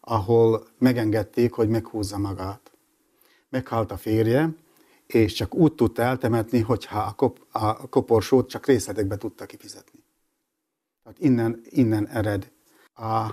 ahol 0.00 0.66
megengedték, 0.78 1.52
hogy 1.52 1.68
meghúzza 1.68 2.18
magát. 2.18 2.72
Meghalt 3.48 3.90
a 3.90 3.96
férje, 3.96 4.54
és 5.14 5.32
csak 5.32 5.54
úgy 5.54 5.74
tudta 5.74 6.02
eltemetni, 6.02 6.60
hogyha 6.60 7.00
a, 7.00 7.12
kop, 7.12 7.46
a 7.50 7.88
koporsót 7.88 8.48
csak 8.48 8.66
részletekbe 8.66 9.16
tudta 9.16 9.46
kifizetni. 9.46 10.04
Tehát 11.02 11.18
innen, 11.18 11.60
innen 11.64 12.08
ered. 12.08 12.50
A 12.94 13.30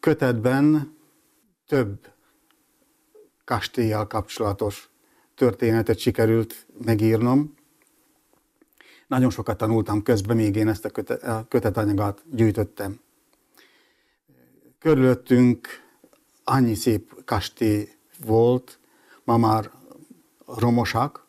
kötetben 0.00 0.96
több 1.66 2.12
kastélyjal 3.44 4.06
kapcsolatos 4.06 4.90
történetet 5.34 5.98
sikerült 5.98 6.66
megírnom. 6.84 7.54
Nagyon 9.06 9.30
sokat 9.30 9.56
tanultam 9.56 10.02
közben, 10.02 10.36
még 10.36 10.56
én 10.56 10.68
ezt 10.68 10.84
a, 10.84 10.90
kötet, 10.90 11.22
a 11.22 11.46
kötetanyagát 11.48 12.22
gyűjtöttem. 12.30 13.00
Körülöttünk 14.78 15.68
annyi 16.44 16.74
szép 16.74 17.24
kastély 17.24 17.88
volt, 18.24 18.78
ma 19.24 19.36
már 19.36 19.70
romosak, 20.46 21.26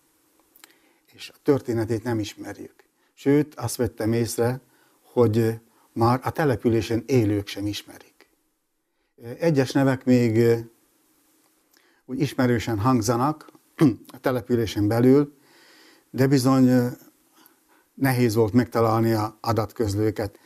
és 1.14 1.32
a 1.34 1.38
történetét 1.44 2.04
nem 2.04 2.20
ismerjük. 2.20 2.74
Sőt, 3.14 3.56
azt 3.56 3.76
vettem 3.76 4.14
észre, 4.14 4.62
hogy 5.02 5.60
már 5.94 6.20
a 6.24 6.32
településen 6.32 7.04
élők 7.06 7.48
sem 7.48 7.68
ismerik. 7.68 8.30
Egyes 9.40 9.72
nevek 9.72 10.06
még 10.06 10.64
úgy 12.06 12.20
ismerősen 12.20 12.80
hangzanak 12.80 13.52
a 14.08 14.20
településen 14.22 14.88
belül, 14.88 15.38
de 16.10 16.28
bizony 16.28 16.70
nehéz 17.94 18.36
volt 18.36 18.54
megtalálni 18.54 19.12
a 19.12 19.38
adatközlőket. 19.42 20.40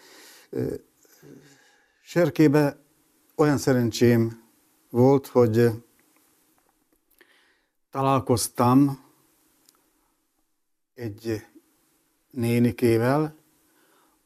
Serkébe 2.01 2.77
olyan 3.36 3.58
szerencsém 3.58 4.43
volt, 4.89 5.27
hogy 5.27 5.69
találkoztam 7.91 9.04
egy 10.93 11.45
nénikével, 12.32 13.36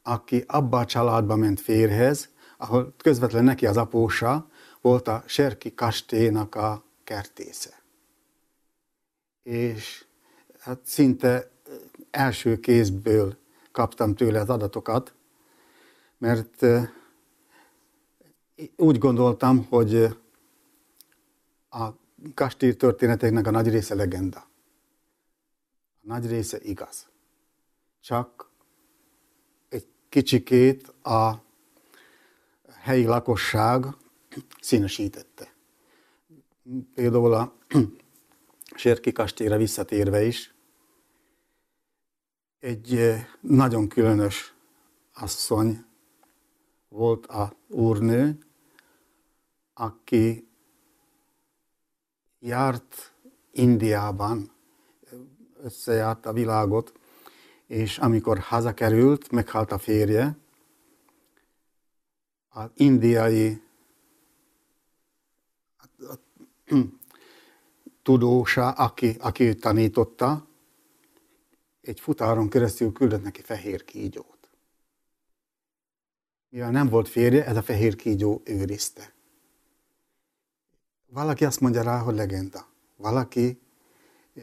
aki 0.02 0.44
abba 0.46 0.78
a 0.78 0.84
családba 0.84 1.36
ment 1.36 1.60
férhez, 1.60 2.28
ahol 2.56 2.94
közvetlen 2.96 3.44
neki 3.44 3.66
az 3.66 3.76
apósa 3.76 4.48
volt 4.80 5.08
a 5.08 5.22
Serki 5.26 5.74
kastélynak 5.74 6.54
a 6.54 6.84
kertésze. 7.04 7.82
És 9.42 10.04
hát 10.58 10.80
szinte 10.84 11.50
első 12.10 12.60
kézből 12.60 13.36
kaptam 13.72 14.14
tőle 14.14 14.40
az 14.40 14.50
adatokat, 14.50 15.14
mert 16.18 16.66
úgy 18.76 18.98
gondoltam, 18.98 19.66
hogy 19.68 20.16
a 21.70 21.88
kastély 22.34 22.72
történeteknek 22.72 23.46
a 23.46 23.50
nagy 23.50 23.68
része 23.68 23.94
legenda. 23.94 24.38
A 26.02 26.06
nagy 26.06 26.26
része 26.26 26.58
igaz. 26.62 27.06
Csak 28.00 28.52
kicsikét 30.08 30.88
a 31.02 31.44
helyi 32.68 33.04
lakosság 33.04 33.84
színesítette. 34.60 35.54
Például 36.94 37.34
a 37.34 37.54
Sérki 38.76 39.12
kastélyra 39.12 39.56
visszatérve 39.56 40.22
is, 40.22 40.54
egy 42.58 42.96
eh, 42.96 43.26
nagyon 43.40 43.88
különös 43.88 44.54
asszony 45.12 45.84
volt 46.88 47.26
a 47.26 47.56
úrnő, 47.68 48.38
aki 49.74 50.48
járt 52.44 53.12
Indiában, 53.52 54.50
összejárt 55.62 56.26
a 56.26 56.32
világot, 56.32 56.92
és 57.66 57.98
amikor 57.98 58.38
hazakerült, 58.38 59.30
meghalt 59.30 59.72
a 59.72 59.78
férje, 59.78 60.38
az 62.48 62.70
indiai 62.74 63.62
tudósa, 68.02 68.70
aki, 68.70 69.16
aki 69.20 69.44
őt 69.44 69.60
tanította, 69.60 70.46
egy 71.80 72.00
futáron 72.00 72.48
keresztül 72.48 72.92
küldött 72.92 73.22
neki 73.22 73.42
fehér 73.42 73.84
kígyót. 73.84 74.48
Mivel 76.48 76.70
nem 76.70 76.88
volt 76.88 77.08
férje, 77.08 77.46
ez 77.46 77.56
a 77.56 77.62
fehér 77.62 77.96
kígyó 77.96 78.42
őrizte. 78.44 79.13
Valaki 81.14 81.44
azt 81.44 81.60
mondja 81.60 81.82
rá, 81.82 81.98
hogy 81.98 82.14
legenda. 82.14 82.66
Valaki 82.96 83.60
eh, 84.34 84.42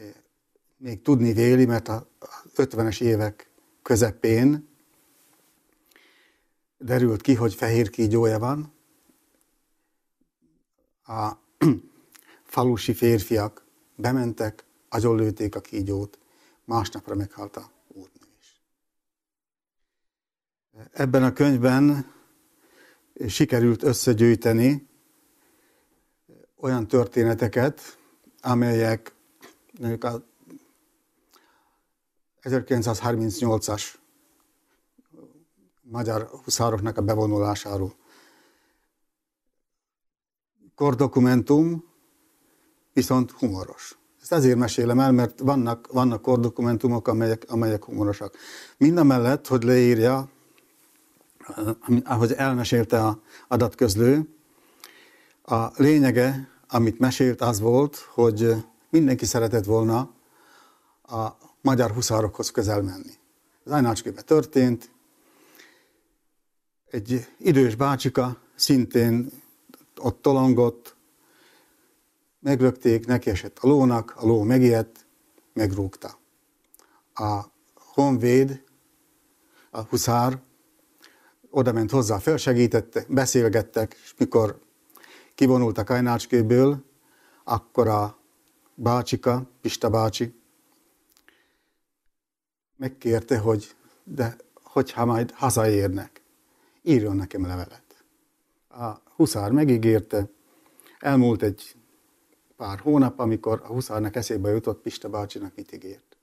még 0.76 1.02
tudni 1.02 1.32
véli, 1.32 1.64
mert 1.64 1.88
a 1.88 2.08
50-es 2.56 3.00
évek 3.00 3.50
közepén 3.82 4.68
derült 6.78 7.20
ki, 7.20 7.34
hogy 7.34 7.54
fehér 7.54 7.90
kígyója 7.90 8.38
van. 8.38 8.72
A 11.06 11.32
falusi 12.54 12.94
férfiak 12.94 13.66
bementek, 13.96 14.64
agyonlőték 14.88 15.54
a 15.54 15.60
kígyót, 15.60 16.18
másnapra 16.64 17.14
meghalt 17.14 17.56
a 17.56 17.70
úrnő 17.88 18.28
is. 18.40 18.62
Ebben 20.92 21.22
a 21.22 21.32
könyvben 21.32 22.12
sikerült 23.26 23.82
összegyűjteni 23.82 24.90
olyan 26.62 26.86
történeteket, 26.86 27.98
amelyek 28.40 29.14
a 30.00 30.22
1938-as 32.42 33.82
magyar 35.80 36.28
huszároknak 36.44 36.96
a 36.96 37.02
bevonulásáról. 37.02 37.94
Kordokumentum 40.74 41.84
viszont 42.92 43.30
humoros. 43.30 43.98
Ezt 44.20 44.32
ezért 44.32 44.58
mesélem 44.58 45.00
el, 45.00 45.12
mert 45.12 45.38
vannak, 45.40 45.92
vannak 45.92 46.22
kordokumentumok, 46.22 47.08
amelyek, 47.08 47.44
amelyek 47.48 47.84
humorosak. 47.84 48.36
Mindamellett, 48.76 49.46
hogy 49.46 49.62
leírja, 49.62 50.28
ahogy 52.04 52.32
elmesélte 52.32 53.04
a 53.04 53.20
adatközlő, 53.48 54.28
a 55.42 55.82
lényege, 55.82 56.51
amit 56.72 56.98
mesélt, 56.98 57.40
az 57.40 57.60
volt, 57.60 57.96
hogy 57.96 58.54
mindenki 58.90 59.24
szeretett 59.24 59.64
volna 59.64 60.14
a 61.02 61.28
magyar 61.60 61.90
huszárokhoz 61.90 62.50
közel 62.50 62.82
menni. 62.82 63.12
Ez 63.64 63.72
Ajnácskébe 63.72 64.22
történt, 64.22 64.90
egy 66.90 67.26
idős 67.38 67.74
bácsika 67.74 68.36
szintén 68.54 69.30
ott 69.96 70.22
tolongott, 70.22 70.96
meglökték, 72.40 73.06
neki 73.06 73.30
esett 73.30 73.58
a 73.58 73.66
lónak, 73.66 74.14
a 74.16 74.26
ló 74.26 74.42
megijedt, 74.42 75.06
megrúgta. 75.52 76.18
A 77.14 77.42
honvéd, 77.74 78.64
a 79.70 79.80
huszár 79.80 80.40
oda 81.50 81.72
ment 81.72 81.90
hozzá, 81.90 82.18
felsegítette, 82.18 83.04
beszélgettek, 83.08 83.96
és 84.02 84.14
mikor 84.18 84.60
kivonultak 85.42 85.90
Ajnácskéből, 85.90 86.84
akkor 87.44 87.88
a 87.88 88.18
bácsika, 88.74 89.50
Pista 89.60 89.90
bácsi 89.90 90.34
megkérte, 92.76 93.38
hogy 93.38 93.74
de 94.04 94.36
hogyha 94.54 95.04
majd 95.04 95.30
hazaérnek, 95.30 96.22
írjon 96.82 97.16
nekem 97.16 97.46
levelet. 97.46 98.04
A 98.68 98.92
huszár 99.16 99.50
megígérte, 99.50 100.28
elmúlt 100.98 101.42
egy 101.42 101.76
pár 102.56 102.78
hónap, 102.78 103.18
amikor 103.18 103.60
a 103.64 103.66
huszárnak 103.66 104.16
eszébe 104.16 104.50
jutott 104.50 104.82
Pista 104.82 105.08
bácsinak 105.08 105.54
mit 105.54 105.72
ígért. 105.72 106.16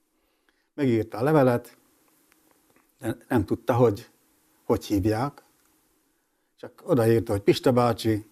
Megírta 0.74 1.18
a 1.18 1.22
levelet, 1.22 1.76
de 2.98 3.16
nem 3.28 3.44
tudta, 3.44 3.74
hogy 3.74 4.10
hogy 4.64 4.84
hívják, 4.84 5.42
csak 6.56 6.82
odaírta, 6.84 7.32
hogy 7.32 7.42
Pista 7.42 7.72
bácsi, 7.72 8.29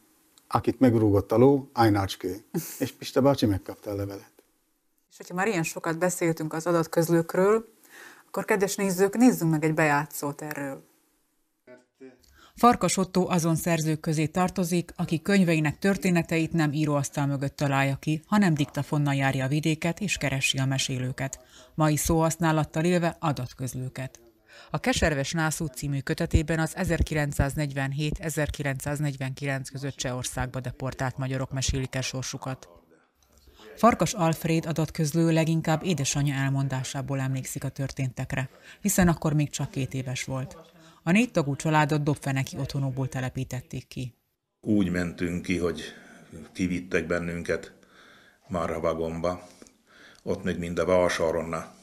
akit 0.48 0.80
megrúgott 0.80 1.32
a 1.32 1.36
ló, 1.36 1.70
Ajnácskő. 1.72 2.44
És 2.78 2.92
Pista 2.92 3.22
bácsi 3.22 3.46
megkapta 3.46 3.90
a 3.90 3.94
levelet. 3.94 4.32
És 5.10 5.16
hogyha 5.16 5.34
már 5.34 5.46
ilyen 5.46 5.62
sokat 5.62 5.98
beszéltünk 5.98 6.52
az 6.52 6.66
adatközlőkről, 6.66 7.68
akkor 8.26 8.44
kedves 8.44 8.76
nézők, 8.76 9.16
nézzünk 9.16 9.50
meg 9.50 9.64
egy 9.64 9.74
bejátszót 9.74 10.42
erről. 10.42 10.86
Farkas 12.54 12.96
Otto 12.96 13.26
azon 13.28 13.56
szerzők 13.56 14.00
közé 14.00 14.26
tartozik, 14.26 14.92
aki 14.96 15.22
könyveinek 15.22 15.78
történeteit 15.78 16.52
nem 16.52 16.72
íróasztal 16.72 17.26
mögött 17.26 17.56
találja 17.56 17.96
ki, 17.96 18.22
hanem 18.26 18.54
diktafonnal 18.54 19.14
járja 19.14 19.44
a 19.44 19.48
vidéket 19.48 20.00
és 20.00 20.16
keresi 20.16 20.58
a 20.58 20.64
mesélőket. 20.64 21.40
Mai 21.74 21.96
szóhasználattal 21.96 22.84
élve 22.84 23.16
adatközlőket. 23.20 24.20
A 24.70 24.78
Keserves 24.78 25.32
Nászú 25.32 25.66
című 25.66 26.00
kötetében 26.00 26.58
az 26.58 26.74
1947-1949 26.76 29.66
között 29.72 29.96
Csehországba 29.96 30.60
deportált 30.60 31.18
magyarok 31.18 31.52
mesélik 31.52 31.94
el 31.94 32.02
sorsukat. 32.02 32.68
Farkas 33.76 34.12
Alfred 34.12 34.66
adatközlő 34.66 35.32
leginkább 35.32 35.84
édesanyja 35.84 36.34
elmondásából 36.34 37.20
emlékszik 37.20 37.64
a 37.64 37.68
történtekre, 37.68 38.48
hiszen 38.80 39.08
akkor 39.08 39.32
még 39.32 39.50
csak 39.50 39.70
két 39.70 39.94
éves 39.94 40.24
volt. 40.24 40.56
A 41.02 41.10
négy 41.10 41.30
tagú 41.30 41.56
családot 41.56 42.02
Dobfeneki 42.02 42.56
otthonokból 42.58 43.08
telepítették 43.08 43.88
ki. 43.88 44.14
Úgy 44.60 44.90
mentünk 44.90 45.42
ki, 45.42 45.58
hogy 45.58 45.82
kivittek 46.52 47.06
bennünket 47.06 47.72
Marhavagomba. 48.48 49.48
Ott 50.22 50.44
még 50.44 50.58
mind 50.58 50.78
a 50.78 50.84
Valsaronna 50.84 51.76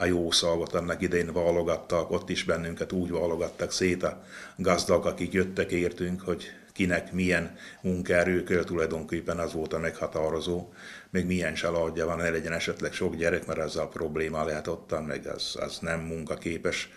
a 0.00 0.04
jó 0.04 0.30
szalgot 0.30 0.74
annak 0.74 1.02
idején 1.02 1.32
valogattak, 1.32 2.10
ott 2.10 2.28
is 2.28 2.44
bennünket 2.44 2.92
úgy 2.92 3.10
valogattak 3.10 3.72
szét 3.72 4.02
a 4.02 4.22
gazdag, 4.56 5.06
akik 5.06 5.32
jöttek 5.32 5.70
értünk, 5.70 6.20
hogy 6.20 6.44
kinek 6.72 7.12
milyen 7.12 7.56
munkaerő 7.80 8.42
kell, 8.42 8.64
tulajdonképpen 8.64 9.38
az 9.38 9.52
volt 9.52 9.72
a 9.72 9.78
meghatározó, 9.78 10.68
még 11.10 11.26
milyen 11.26 11.54
családja 11.54 12.06
van, 12.06 12.16
ne 12.16 12.30
legyen 12.30 12.52
esetleg 12.52 12.92
sok 12.92 13.16
gyerek, 13.16 13.46
mert 13.46 13.58
azzal 13.58 13.88
probléma 13.88 14.44
lehet 14.44 14.66
ottan, 14.66 15.04
meg 15.04 15.26
az, 15.26 15.56
az 15.60 15.78
nem 15.78 16.00
munkaképes 16.00 16.88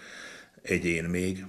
egyén 0.61 1.03
még. 1.03 1.45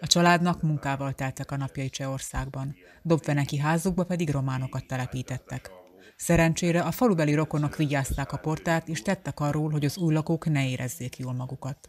A 0.00 0.06
családnak 0.06 0.62
munkával 0.62 1.12
teltek 1.12 1.50
a 1.50 1.56
napjai 1.56 1.90
Csehországban, 1.90 2.76
Dobveneki 3.02 3.58
házukba 3.58 4.04
pedig 4.04 4.30
románokat 4.30 4.86
telepítettek. 4.86 5.70
Szerencsére 6.18 6.80
a 6.80 6.90
falubeli 6.90 7.34
rokonok 7.34 7.76
vigyázták 7.76 8.32
a 8.32 8.36
portát, 8.36 8.88
és 8.88 9.02
tettek 9.02 9.40
arról, 9.40 9.70
hogy 9.70 9.84
az 9.84 9.96
új 9.96 10.14
lakók 10.14 10.50
ne 10.50 10.68
érezzék 10.68 11.18
jól 11.18 11.32
magukat. 11.32 11.88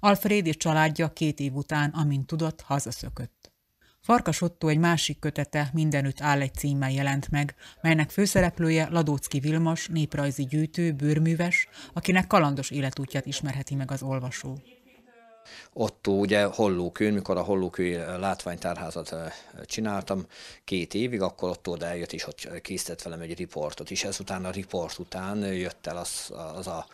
Alfred 0.00 0.46
és 0.46 0.56
családja 0.56 1.12
két 1.12 1.40
év 1.40 1.54
után, 1.54 1.90
amint 1.90 2.26
tudott, 2.26 2.60
hazaszökött. 2.60 3.52
Farkas 4.00 4.40
Otto 4.40 4.68
egy 4.68 4.78
másik 4.78 5.18
kötete 5.18 5.70
mindenütt 5.72 6.20
áll 6.20 6.40
egy 6.40 6.54
címmel 6.54 6.90
jelent 6.90 7.30
meg, 7.30 7.54
melynek 7.80 8.10
főszereplője 8.10 8.88
Ladócki 8.90 9.40
Vilmos, 9.40 9.86
néprajzi 9.86 10.44
gyűjtő, 10.44 10.92
bőrműves, 10.92 11.68
akinek 11.92 12.26
kalandos 12.26 12.70
életútját 12.70 13.26
ismerheti 13.26 13.74
meg 13.74 13.90
az 13.90 14.02
olvasó. 14.02 14.58
Ott 15.72 16.06
ugye 16.06 16.44
Hollókőn, 16.44 17.12
mikor 17.12 17.36
a 17.36 17.42
Hollókő 17.42 18.16
látványtárházat 18.18 19.14
csináltam 19.64 20.26
két 20.64 20.94
évig, 20.94 21.20
akkor 21.20 21.50
ott 21.50 21.68
oda 21.68 21.86
eljött 21.86 22.12
és 22.12 22.26
ott 22.26 22.60
készített 22.60 23.02
velem 23.02 23.20
egy 23.20 23.38
riportot 23.38 23.90
is. 23.90 24.04
Ezután 24.04 24.44
a 24.44 24.50
riport 24.50 24.98
után 24.98 25.38
jött 25.38 25.86
el 25.86 25.96
az, 25.96 26.32
az 26.54 26.66
a 26.66 26.86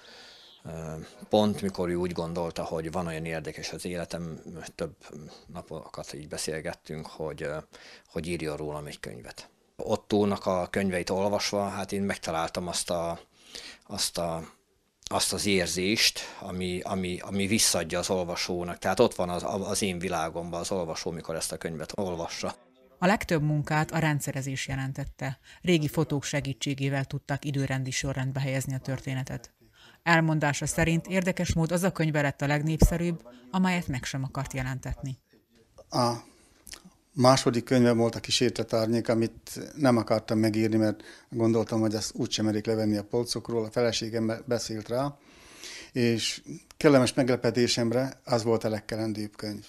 pont, 1.28 1.62
mikor 1.62 1.88
ő 1.88 1.94
úgy 1.94 2.12
gondolta, 2.12 2.64
hogy 2.64 2.92
van 2.92 3.06
olyan 3.06 3.24
érdekes 3.24 3.72
az 3.72 3.84
életem, 3.84 4.42
több 4.74 4.94
napokat 5.46 6.12
így 6.12 6.28
beszélgettünk, 6.28 7.06
hogy, 7.06 7.46
hogy 8.08 8.26
írja 8.26 8.56
rólam 8.56 8.86
egy 8.86 9.00
könyvet. 9.00 9.48
Ottónak 9.76 10.46
a 10.46 10.66
könyveit 10.70 11.10
olvasva, 11.10 11.68
hát 11.68 11.92
én 11.92 12.02
megtaláltam 12.02 12.68
azt 12.68 12.90
a, 12.90 13.20
azt 13.86 14.18
a 14.18 14.48
azt 15.08 15.32
az 15.32 15.46
érzést, 15.46 16.20
ami, 16.40 16.80
ami, 16.80 17.18
ami 17.20 17.46
visszadja 17.46 17.98
az 17.98 18.10
olvasónak. 18.10 18.78
Tehát 18.78 19.00
ott 19.00 19.14
van 19.14 19.28
az, 19.28 19.44
az 19.44 19.82
én 19.82 19.98
világomban 19.98 20.60
az 20.60 20.70
olvasó, 20.70 21.10
mikor 21.10 21.34
ezt 21.34 21.52
a 21.52 21.56
könyvet 21.56 21.92
olvassa. 21.98 22.54
A 22.98 23.06
legtöbb 23.06 23.42
munkát 23.42 23.90
a 23.90 23.98
rendszerezés 23.98 24.68
jelentette. 24.68 25.38
Régi 25.62 25.88
fotók 25.88 26.24
segítségével 26.24 27.04
tudták 27.04 27.44
időrendi 27.44 27.90
sorrendbe 27.90 28.40
helyezni 28.40 28.74
a 28.74 28.78
történetet. 28.78 29.52
Elmondása 30.02 30.66
szerint 30.66 31.06
érdekes 31.06 31.54
mód 31.54 31.72
az 31.72 31.82
a 31.82 31.92
könyv 31.92 32.14
lett 32.14 32.42
a 32.42 32.46
legnépszerűbb, 32.46 33.28
amelyet 33.50 33.86
meg 33.86 34.04
sem 34.04 34.24
akart 34.24 34.52
jelentetni. 34.52 35.18
A 35.90 36.12
második 37.18 37.64
könyve 37.64 37.92
volt 37.92 38.14
a 38.14 38.20
kísértet 38.20 38.72
árnyék, 38.72 39.08
amit 39.08 39.60
nem 39.76 39.96
akartam 39.96 40.38
megírni, 40.38 40.76
mert 40.76 41.02
gondoltam, 41.30 41.80
hogy 41.80 41.94
ezt 41.94 42.14
úgysem 42.14 42.44
merik 42.44 42.66
levenni 42.66 42.96
a 42.96 43.04
polcokról, 43.04 43.64
a 43.64 43.70
feleségem 43.70 44.32
beszélt 44.46 44.88
rá, 44.88 45.16
és 45.92 46.42
kellemes 46.76 47.14
meglepetésemre 47.14 48.20
az 48.24 48.42
volt 48.42 48.64
a 48.64 48.68
legkelendőbb 48.68 49.36
könyv. 49.36 49.64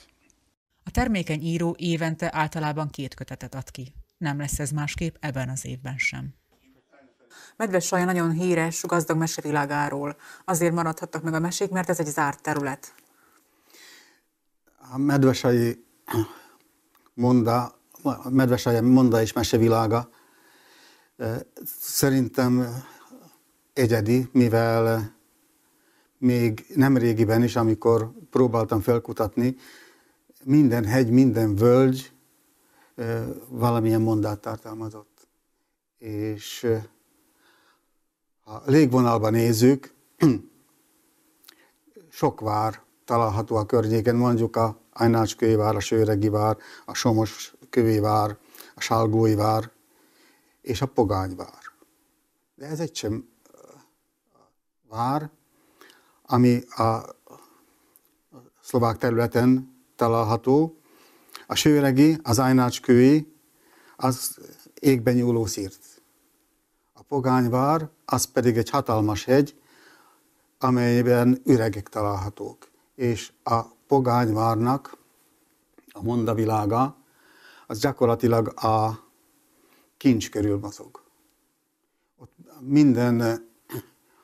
A 0.83 0.91
termékeny 0.91 1.41
író 1.41 1.75
évente 1.77 2.29
általában 2.33 2.89
két 2.89 3.13
kötetet 3.13 3.55
ad 3.55 3.71
ki. 3.71 3.93
Nem 4.17 4.39
lesz 4.39 4.59
ez 4.59 4.69
másképp 4.69 5.15
ebben 5.19 5.49
az 5.49 5.65
évben 5.65 5.97
sem. 5.97 6.33
Medves 7.55 7.85
Saja 7.85 8.05
nagyon 8.05 8.31
híres, 8.31 8.81
gazdag 8.81 9.17
mesevilágáról. 9.17 10.15
Azért 10.45 10.73
maradhattak 10.73 11.23
meg 11.23 11.33
a 11.33 11.39
mesék, 11.39 11.69
mert 11.69 11.89
ez 11.89 11.99
egy 11.99 12.07
zárt 12.07 12.41
terület. 12.41 12.93
A 14.91 14.97
medvesai 14.97 15.85
monda, 17.19 17.79
medvesája 18.29 18.81
monda 18.81 19.21
és 19.21 19.33
mesevilága 19.33 20.09
szerintem 21.79 22.83
egyedi, 23.73 24.29
mivel 24.31 25.15
még 26.17 26.65
nem 26.75 26.97
régiben 26.97 27.43
is, 27.43 27.55
amikor 27.55 28.11
próbáltam 28.29 28.81
felkutatni, 28.81 29.55
minden 30.43 30.85
hegy, 30.85 31.09
minden 31.09 31.55
völgy 31.55 32.11
valamilyen 33.47 34.01
mondát 34.01 34.39
tartalmazott. 34.39 35.27
És 35.97 36.67
ha 38.43 38.61
légvonalban 38.65 39.31
nézzük, 39.31 39.93
sok 42.09 42.39
vár 42.39 42.81
található 43.09 43.55
a 43.55 43.65
környéken, 43.65 44.15
mondjuk 44.15 44.55
a 44.55 44.81
Ajnács 44.93 45.35
vár, 45.35 45.75
a 45.75 45.79
Sőregi 45.79 46.29
vár, 46.29 46.57
a 46.85 46.93
Somos 46.93 47.55
vár, 48.01 48.37
a 48.75 48.81
Salgói 48.81 49.35
vár 49.35 49.71
és 50.61 50.81
a 50.81 50.85
Pogány 50.85 51.35
vár. 51.35 51.61
De 52.55 52.65
ez 52.65 52.79
egy 52.79 52.95
sem 52.95 53.29
vár, 54.89 55.29
ami 56.25 56.61
a 56.69 57.01
szlovák 58.61 58.97
területen 58.97 59.75
található. 59.95 60.79
A 61.47 61.55
Sőregi, 61.55 62.17
az 62.23 62.39
Ajnácskői, 62.39 63.33
az 63.95 64.37
égben 64.79 65.15
nyúló 65.15 65.45
szírt. 65.45 66.01
A 66.93 67.01
Pogányvár, 67.01 67.89
az 68.05 68.25
pedig 68.25 68.57
egy 68.57 68.69
hatalmas 68.69 69.25
hegy, 69.25 69.55
amelyben 70.59 71.41
üregek 71.45 71.89
találhatók. 71.89 72.68
És 72.99 73.31
a 73.43 73.61
Pogányvárnak 73.87 74.97
a 75.91 76.03
mondavilága, 76.03 76.95
az 77.67 77.79
gyakorlatilag 77.79 78.63
a 78.63 79.03
kincs 79.97 80.29
körül 80.29 80.59
mozog. 80.59 81.03
Ott 82.17 82.35
minden 82.59 83.47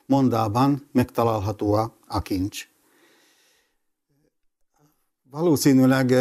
mondában 0.06 0.90
megtalálható 0.92 1.74
a 2.08 2.22
kincs. 2.22 2.68
Valószínűleg 5.30 6.14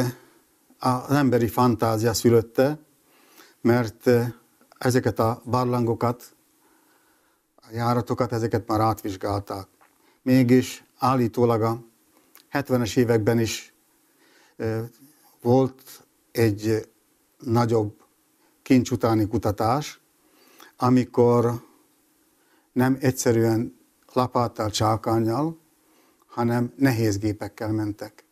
az 0.79 1.11
emberi 1.11 1.49
fantázia 1.49 2.15
szülötte, 2.15 2.79
mert 3.61 4.11
ezeket 4.79 5.19
a 5.19 5.43
barlangokat, 5.45 6.37
a 7.57 7.69
járatokat, 7.73 8.33
ezeket 8.33 8.67
már 8.67 8.81
átvizsgálták. 8.81 9.67
Mégis 10.23 10.85
állítólag 10.97 11.63
a 11.63 11.93
70-es 12.55 12.97
években 12.97 13.39
is 13.39 13.75
volt 15.41 16.07
egy 16.33 16.89
nagyobb 17.39 18.05
kincs 18.63 18.91
utáni 18.91 19.29
kutatás, 19.29 20.01
amikor 20.77 21.65
nem 22.73 22.97
egyszerűen 23.01 23.79
lapáttal, 24.13 24.71
csákányjal, 24.71 25.59
hanem 26.27 26.73
nehéz 26.77 27.19
gépekkel 27.19 27.73
mentek 27.73 28.25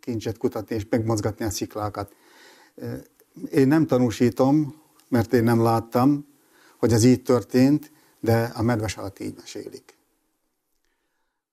kincset 0.00 0.38
kutatni 0.38 0.74
és 0.74 0.86
megmozgatni 0.90 1.44
a 1.44 1.50
sziklákat. 1.50 2.14
Én 3.50 3.66
nem 3.66 3.86
tanúsítom, 3.86 4.82
mert 5.08 5.32
én 5.32 5.42
nem 5.42 5.62
láttam, 5.62 6.26
hogy 6.76 6.92
ez 6.92 7.04
így 7.04 7.22
történt, 7.22 7.92
de 8.20 8.52
a 8.54 8.62
medvesajat 8.62 9.20
így 9.20 9.34
mesélik. 9.36 9.96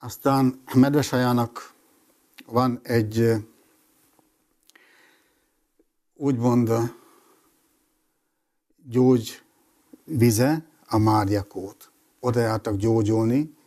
Aztán 0.01 0.61
medvesajának 0.73 1.73
van 2.45 2.79
egy 2.83 3.45
úgymond 6.15 6.71
gyógyvize, 8.85 10.67
a 10.87 10.97
Márjakót. 10.97 11.91
Oda 12.19 12.39
jártak 12.39 12.75
gyógyulni 12.75 13.57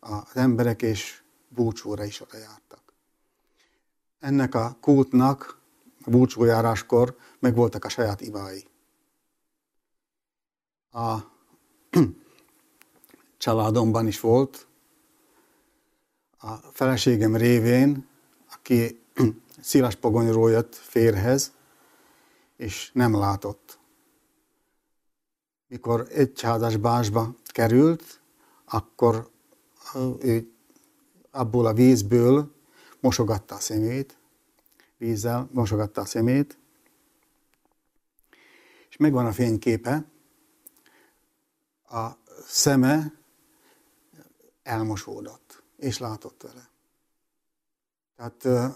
az 0.00 0.22
emberek, 0.34 0.82
és 0.82 1.22
búcsúra 1.48 2.04
is 2.04 2.20
oda 2.20 2.38
jártak. 2.38 2.94
Ennek 4.18 4.54
a 4.54 4.76
kútnak 4.80 5.60
a 6.04 6.10
búcsújáráskor 6.10 7.16
meg 7.38 7.54
voltak 7.54 7.84
a 7.84 7.88
saját 7.88 8.20
ivái. 8.20 8.66
A 10.90 11.18
családomban 13.38 14.06
is 14.06 14.20
volt, 14.20 14.66
a 16.44 16.56
feleségem 16.72 17.36
révén, 17.36 18.06
aki 18.52 19.02
Szilas 19.60 19.94
Pogonyról 19.94 20.50
jött 20.50 20.74
férhez, 20.74 21.52
és 22.56 22.90
nem 22.92 23.14
látott. 23.14 23.78
Mikor 25.68 26.06
egyházas 26.10 26.76
básba 26.76 27.34
került, 27.44 28.20
akkor 28.64 29.30
ő 30.20 30.52
abból 31.30 31.66
a 31.66 31.72
vízből 31.72 32.54
mosogatta 33.00 33.54
a 33.54 33.60
szemét, 33.60 34.16
vízzel 34.96 35.48
mosogatta 35.52 36.00
a 36.00 36.04
szemét, 36.04 36.58
és 38.88 38.96
megvan 38.96 39.26
a 39.26 39.32
fényképe, 39.32 40.04
a 41.88 42.08
szeme 42.46 43.12
elmosódott, 44.62 45.41
és 45.82 45.98
látott 45.98 46.42
vele. 46.42 46.70
Tehát, 48.16 48.72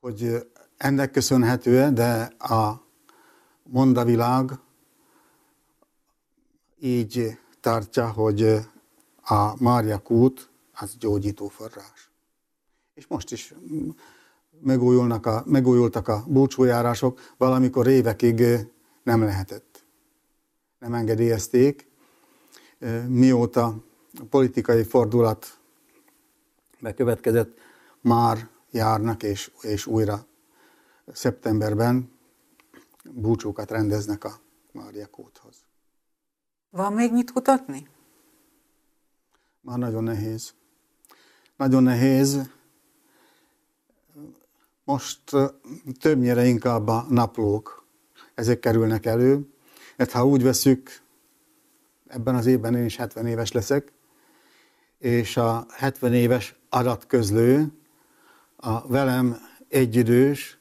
hogy 0.00 0.50
ennek 0.76 1.10
köszönhető 1.10 1.90
de 1.92 2.22
a 2.38 2.84
mondavilág 3.62 4.50
így 6.78 7.38
tartja, 7.60 8.10
hogy 8.10 8.42
a 9.22 9.62
Mária 9.62 9.98
kút 9.98 10.50
az 10.72 10.96
gyógyító 10.98 11.48
forrás. 11.48 12.10
És 12.94 13.06
most 13.06 13.32
is 13.32 13.54
megújulnak 14.60 15.26
a, 15.26 15.42
megújultak 15.46 16.08
a 16.08 16.24
búcsújárások, 16.26 17.34
valamikor 17.36 17.86
évekig 17.86 18.42
nem 19.02 19.22
lehetett. 19.22 19.84
Nem 20.78 20.94
engedélyezték. 20.94 21.88
Mióta 23.06 23.88
politikai 24.30 24.84
fordulat 24.84 25.58
bekövetkezett, 26.80 27.58
már 28.00 28.48
járnak 28.70 29.22
és, 29.22 29.50
és 29.60 29.86
újra 29.86 30.26
szeptemberben 31.12 32.10
búcsókat 33.04 33.70
rendeznek 33.70 34.24
a 34.24 34.40
Mária 34.72 35.06
kóthoz. 35.06 35.56
Van 36.70 36.92
még 36.92 37.12
mit 37.12 37.32
kutatni? 37.32 37.88
Már 39.60 39.78
nagyon 39.78 40.02
nehéz. 40.02 40.54
Nagyon 41.56 41.82
nehéz. 41.82 42.50
Most 44.84 45.20
többnyire 46.00 46.44
inkább 46.44 46.88
a 46.88 47.06
naplók, 47.08 47.84
ezek 48.34 48.60
kerülnek 48.60 49.06
elő. 49.06 49.48
Mert 49.96 50.10
ha 50.10 50.26
úgy 50.26 50.42
veszük, 50.42 51.02
ebben 52.06 52.34
az 52.34 52.46
évben 52.46 52.74
én 52.74 52.84
is 52.84 52.96
70 52.96 53.26
éves 53.26 53.52
leszek, 53.52 53.92
és 55.00 55.36
a 55.36 55.66
70 55.70 56.14
éves 56.14 56.54
adatközlő, 56.68 57.72
a 58.56 58.88
velem 58.88 59.36
egyidős, 59.68 60.58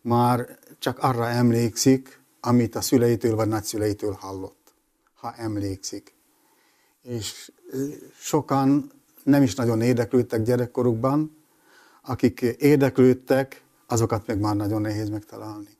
már 0.00 0.58
csak 0.78 0.98
arra 0.98 1.28
emlékszik, 1.28 2.20
amit 2.40 2.74
a 2.74 2.80
szüleitől 2.80 3.34
vagy 3.34 3.48
nagyszüleitől 3.48 4.12
hallott, 4.12 4.74
ha 5.14 5.34
emlékszik. 5.34 6.14
És 7.02 7.52
sokan 8.18 8.92
nem 9.22 9.42
is 9.42 9.54
nagyon 9.54 9.80
érdeklődtek 9.80 10.42
gyerekkorukban, 10.42 11.36
akik 12.02 12.40
érdeklődtek, 12.40 13.62
azokat 13.86 14.26
meg 14.26 14.40
már 14.40 14.56
nagyon 14.56 14.80
nehéz 14.80 15.08
megtalálni. 15.08 15.76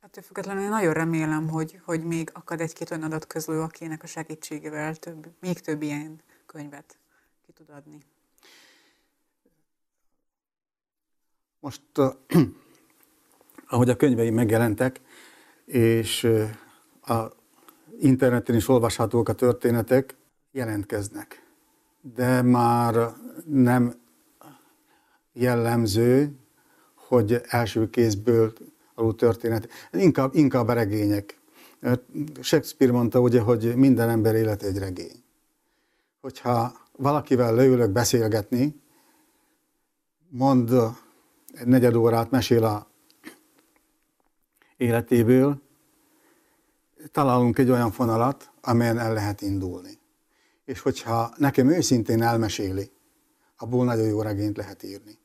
Hát 0.00 0.24
függetlenül 0.24 0.62
én 0.62 0.68
nagyon 0.68 0.92
remélem, 0.92 1.48
hogy, 1.48 1.80
hogy 1.84 2.04
még 2.04 2.30
akad 2.32 2.60
egy-két 2.60 2.90
olyan 2.90 3.02
adatközlő, 3.02 3.60
akinek 3.60 4.02
a 4.02 4.06
segítségével 4.06 4.94
több, 4.94 5.26
még 5.40 5.60
több 5.60 5.82
ilyen 5.82 6.20
könyvet 6.58 6.98
ki 7.46 7.52
tud 7.52 7.70
adni. 7.70 7.98
Most 11.60 11.82
ahogy 13.74 13.88
a 13.88 13.96
könyveim 13.96 14.34
megjelentek, 14.34 15.00
és 15.64 16.24
a 17.02 17.26
interneten 18.00 18.54
is 18.54 18.68
olvashatók 18.68 19.28
a 19.28 19.32
történetek, 19.32 20.16
jelentkeznek. 20.50 21.42
De 22.14 22.42
már 22.42 23.12
nem 23.44 24.00
jellemző, 25.32 26.36
hogy 26.94 27.40
első 27.42 27.90
kézből 27.90 28.52
alul 28.94 29.14
történet. 29.14 29.68
Inkább, 29.92 30.34
inkább 30.34 30.68
regények. 30.68 31.38
Shakespeare 32.40 32.92
mondta 32.92 33.20
ugye, 33.20 33.40
hogy 33.40 33.76
minden 33.76 34.08
ember 34.08 34.34
élet 34.34 34.62
egy 34.62 34.78
regény. 34.78 35.26
Hogyha 36.28 36.72
valakivel 36.92 37.54
leülök 37.54 37.90
beszélgetni, 37.90 38.80
mond 40.28 40.72
egy 41.52 41.66
negyed 41.66 41.94
órát 41.94 42.30
mesél 42.30 42.64
a 42.64 42.90
életéből 44.76 45.60
találunk 47.12 47.58
egy 47.58 47.70
olyan 47.70 47.90
fonalat, 47.90 48.50
amelyen 48.60 48.98
el 48.98 49.12
lehet 49.12 49.40
indulni. 49.40 49.98
És 50.64 50.80
hogyha 50.80 51.32
nekem 51.36 51.68
őszintén 51.70 52.22
elmeséli, 52.22 52.90
abból 53.56 53.84
nagyon 53.84 54.06
jó 54.06 54.22
regényt 54.22 54.56
lehet 54.56 54.82
írni. 54.82 55.18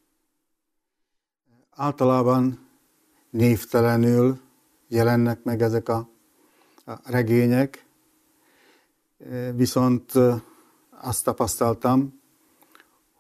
Általában 1.70 2.70
névtelenül 3.30 4.40
jelennek 4.88 5.44
meg 5.44 5.62
ezek 5.62 5.90
a, 5.90 6.10
regények, 7.04 7.86
viszont 9.56 10.12
azt 11.04 11.24
tapasztaltam, 11.24 12.22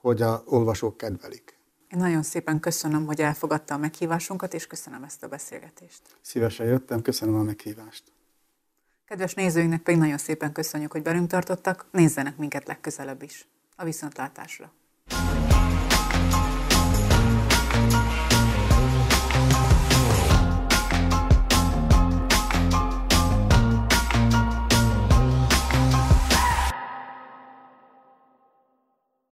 hogy 0.02 0.22
a 0.22 0.44
olvasók 0.46 0.98
kedvelik. 0.98 1.58
Én 1.90 2.00
nagyon 2.00 2.24
szépen 2.24 2.60
köszönöm, 2.60 3.06
hogy 3.06 3.22
elfogadta 3.22 3.74
a 3.74 3.78
meghívásunkat, 3.78 4.54
és 4.54 4.68
köszönöm 4.68 5.04
ezt 5.04 5.24
a 5.24 5.28
beszélgetést. 5.28 6.02
Szívesen 6.22 6.66
jöttem, 6.66 7.02
köszönöm 7.02 7.36
a 7.36 7.44
meghívást. 7.44 8.04
Kedves 9.06 9.34
nézőinknek 9.34 9.82
pedig 9.82 10.00
nagyon 10.00 10.18
szépen 10.18 10.52
köszönjük, 10.52 10.92
hogy 10.92 11.02
belünk 11.02 11.30
tartottak, 11.30 11.86
nézzenek 11.92 12.38
minket 12.38 12.68
legközelebb 12.68 13.22
is. 13.22 13.48
A 13.76 13.84
viszontlátásra! 13.84 14.72